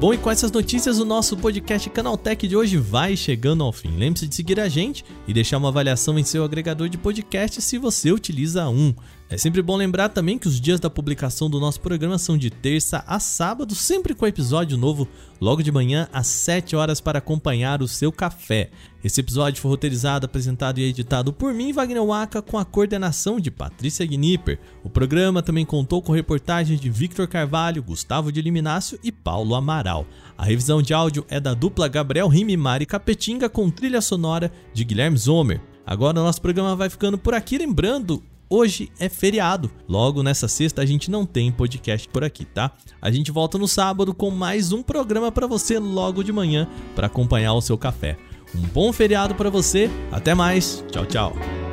Bom, 0.00 0.14
e 0.14 0.16
com 0.16 0.30
essas 0.30 0.50
notícias, 0.50 0.98
o 0.98 1.04
nosso 1.04 1.36
podcast 1.36 1.90
Canaltech 1.90 2.48
de 2.48 2.56
hoje 2.56 2.78
vai 2.78 3.14
chegando 3.14 3.62
ao 3.62 3.70
fim. 3.70 3.98
Lembre-se 3.98 4.26
de 4.26 4.34
seguir 4.34 4.58
a 4.58 4.66
gente 4.66 5.04
e 5.28 5.34
deixar 5.34 5.58
uma 5.58 5.68
avaliação 5.68 6.18
em 6.18 6.24
seu 6.24 6.42
agregador 6.42 6.88
de 6.88 6.96
podcast 6.96 7.60
se 7.60 7.76
você 7.76 8.10
utiliza 8.10 8.66
um. 8.70 8.94
É 9.32 9.38
sempre 9.38 9.62
bom 9.62 9.76
lembrar 9.76 10.08
também 10.08 10.36
que 10.36 10.48
os 10.48 10.60
dias 10.60 10.80
da 10.80 10.90
publicação 10.90 11.48
do 11.48 11.60
nosso 11.60 11.80
programa 11.80 12.18
são 12.18 12.36
de 12.36 12.50
terça 12.50 13.04
a 13.06 13.20
sábado, 13.20 13.76
sempre 13.76 14.12
com 14.12 14.26
episódio 14.26 14.76
novo, 14.76 15.06
logo 15.40 15.62
de 15.62 15.70
manhã 15.70 16.08
às 16.12 16.26
7 16.26 16.74
horas 16.74 17.00
para 17.00 17.20
acompanhar 17.20 17.80
o 17.80 17.86
seu 17.86 18.10
café. 18.10 18.70
Esse 19.04 19.20
episódio 19.20 19.62
foi 19.62 19.70
roteirizado, 19.70 20.26
apresentado 20.26 20.80
e 20.80 20.82
editado 20.82 21.32
por 21.32 21.54
mim, 21.54 21.72
Wagner 21.72 22.04
Waka, 22.04 22.42
com 22.42 22.58
a 22.58 22.64
coordenação 22.64 23.38
de 23.38 23.52
Patrícia 23.52 24.04
Gnipper. 24.04 24.58
O 24.82 24.90
programa 24.90 25.44
também 25.44 25.64
contou 25.64 26.02
com 26.02 26.10
reportagens 26.10 26.80
de 26.80 26.90
Victor 26.90 27.28
Carvalho, 27.28 27.84
Gustavo 27.84 28.32
de 28.32 28.42
Liminácio 28.42 28.98
e 29.00 29.12
Paulo 29.12 29.54
Amaral. 29.54 30.08
A 30.36 30.44
revisão 30.44 30.82
de 30.82 30.92
áudio 30.92 31.24
é 31.28 31.38
da 31.38 31.54
dupla 31.54 31.86
Gabriel 31.86 32.26
Rime 32.26 32.56
Mari 32.56 32.84
Capetinga 32.84 33.48
com 33.48 33.70
trilha 33.70 34.00
sonora 34.00 34.50
de 34.74 34.82
Guilherme 34.82 35.16
Zomer. 35.16 35.60
Agora 35.86 36.18
o 36.18 36.24
nosso 36.24 36.42
programa 36.42 36.74
vai 36.74 36.90
ficando 36.90 37.16
por 37.16 37.32
aqui, 37.32 37.56
lembrando 37.56 38.20
hoje 38.50 38.90
é 38.98 39.08
feriado. 39.08 39.70
Logo 39.88 40.22
nessa 40.22 40.48
sexta 40.48 40.82
a 40.82 40.86
gente 40.86 41.10
não 41.10 41.24
tem 41.24 41.52
podcast 41.52 42.08
por 42.08 42.24
aqui, 42.24 42.44
tá? 42.44 42.72
A 43.00 43.10
gente 43.10 43.30
volta 43.30 43.56
no 43.56 43.68
sábado 43.68 44.12
com 44.12 44.30
mais 44.30 44.72
um 44.72 44.82
programa 44.82 45.30
para 45.30 45.46
você 45.46 45.78
logo 45.78 46.24
de 46.24 46.32
manhã 46.32 46.68
para 46.96 47.06
acompanhar 47.06 47.54
o 47.54 47.60
seu 47.60 47.78
café. 47.78 48.18
Um 48.54 48.62
bom 48.62 48.92
feriado 48.92 49.36
para 49.36 49.48
você. 49.48 49.88
Até 50.10 50.34
mais. 50.34 50.84
Tchau, 50.90 51.06
tchau. 51.06 51.69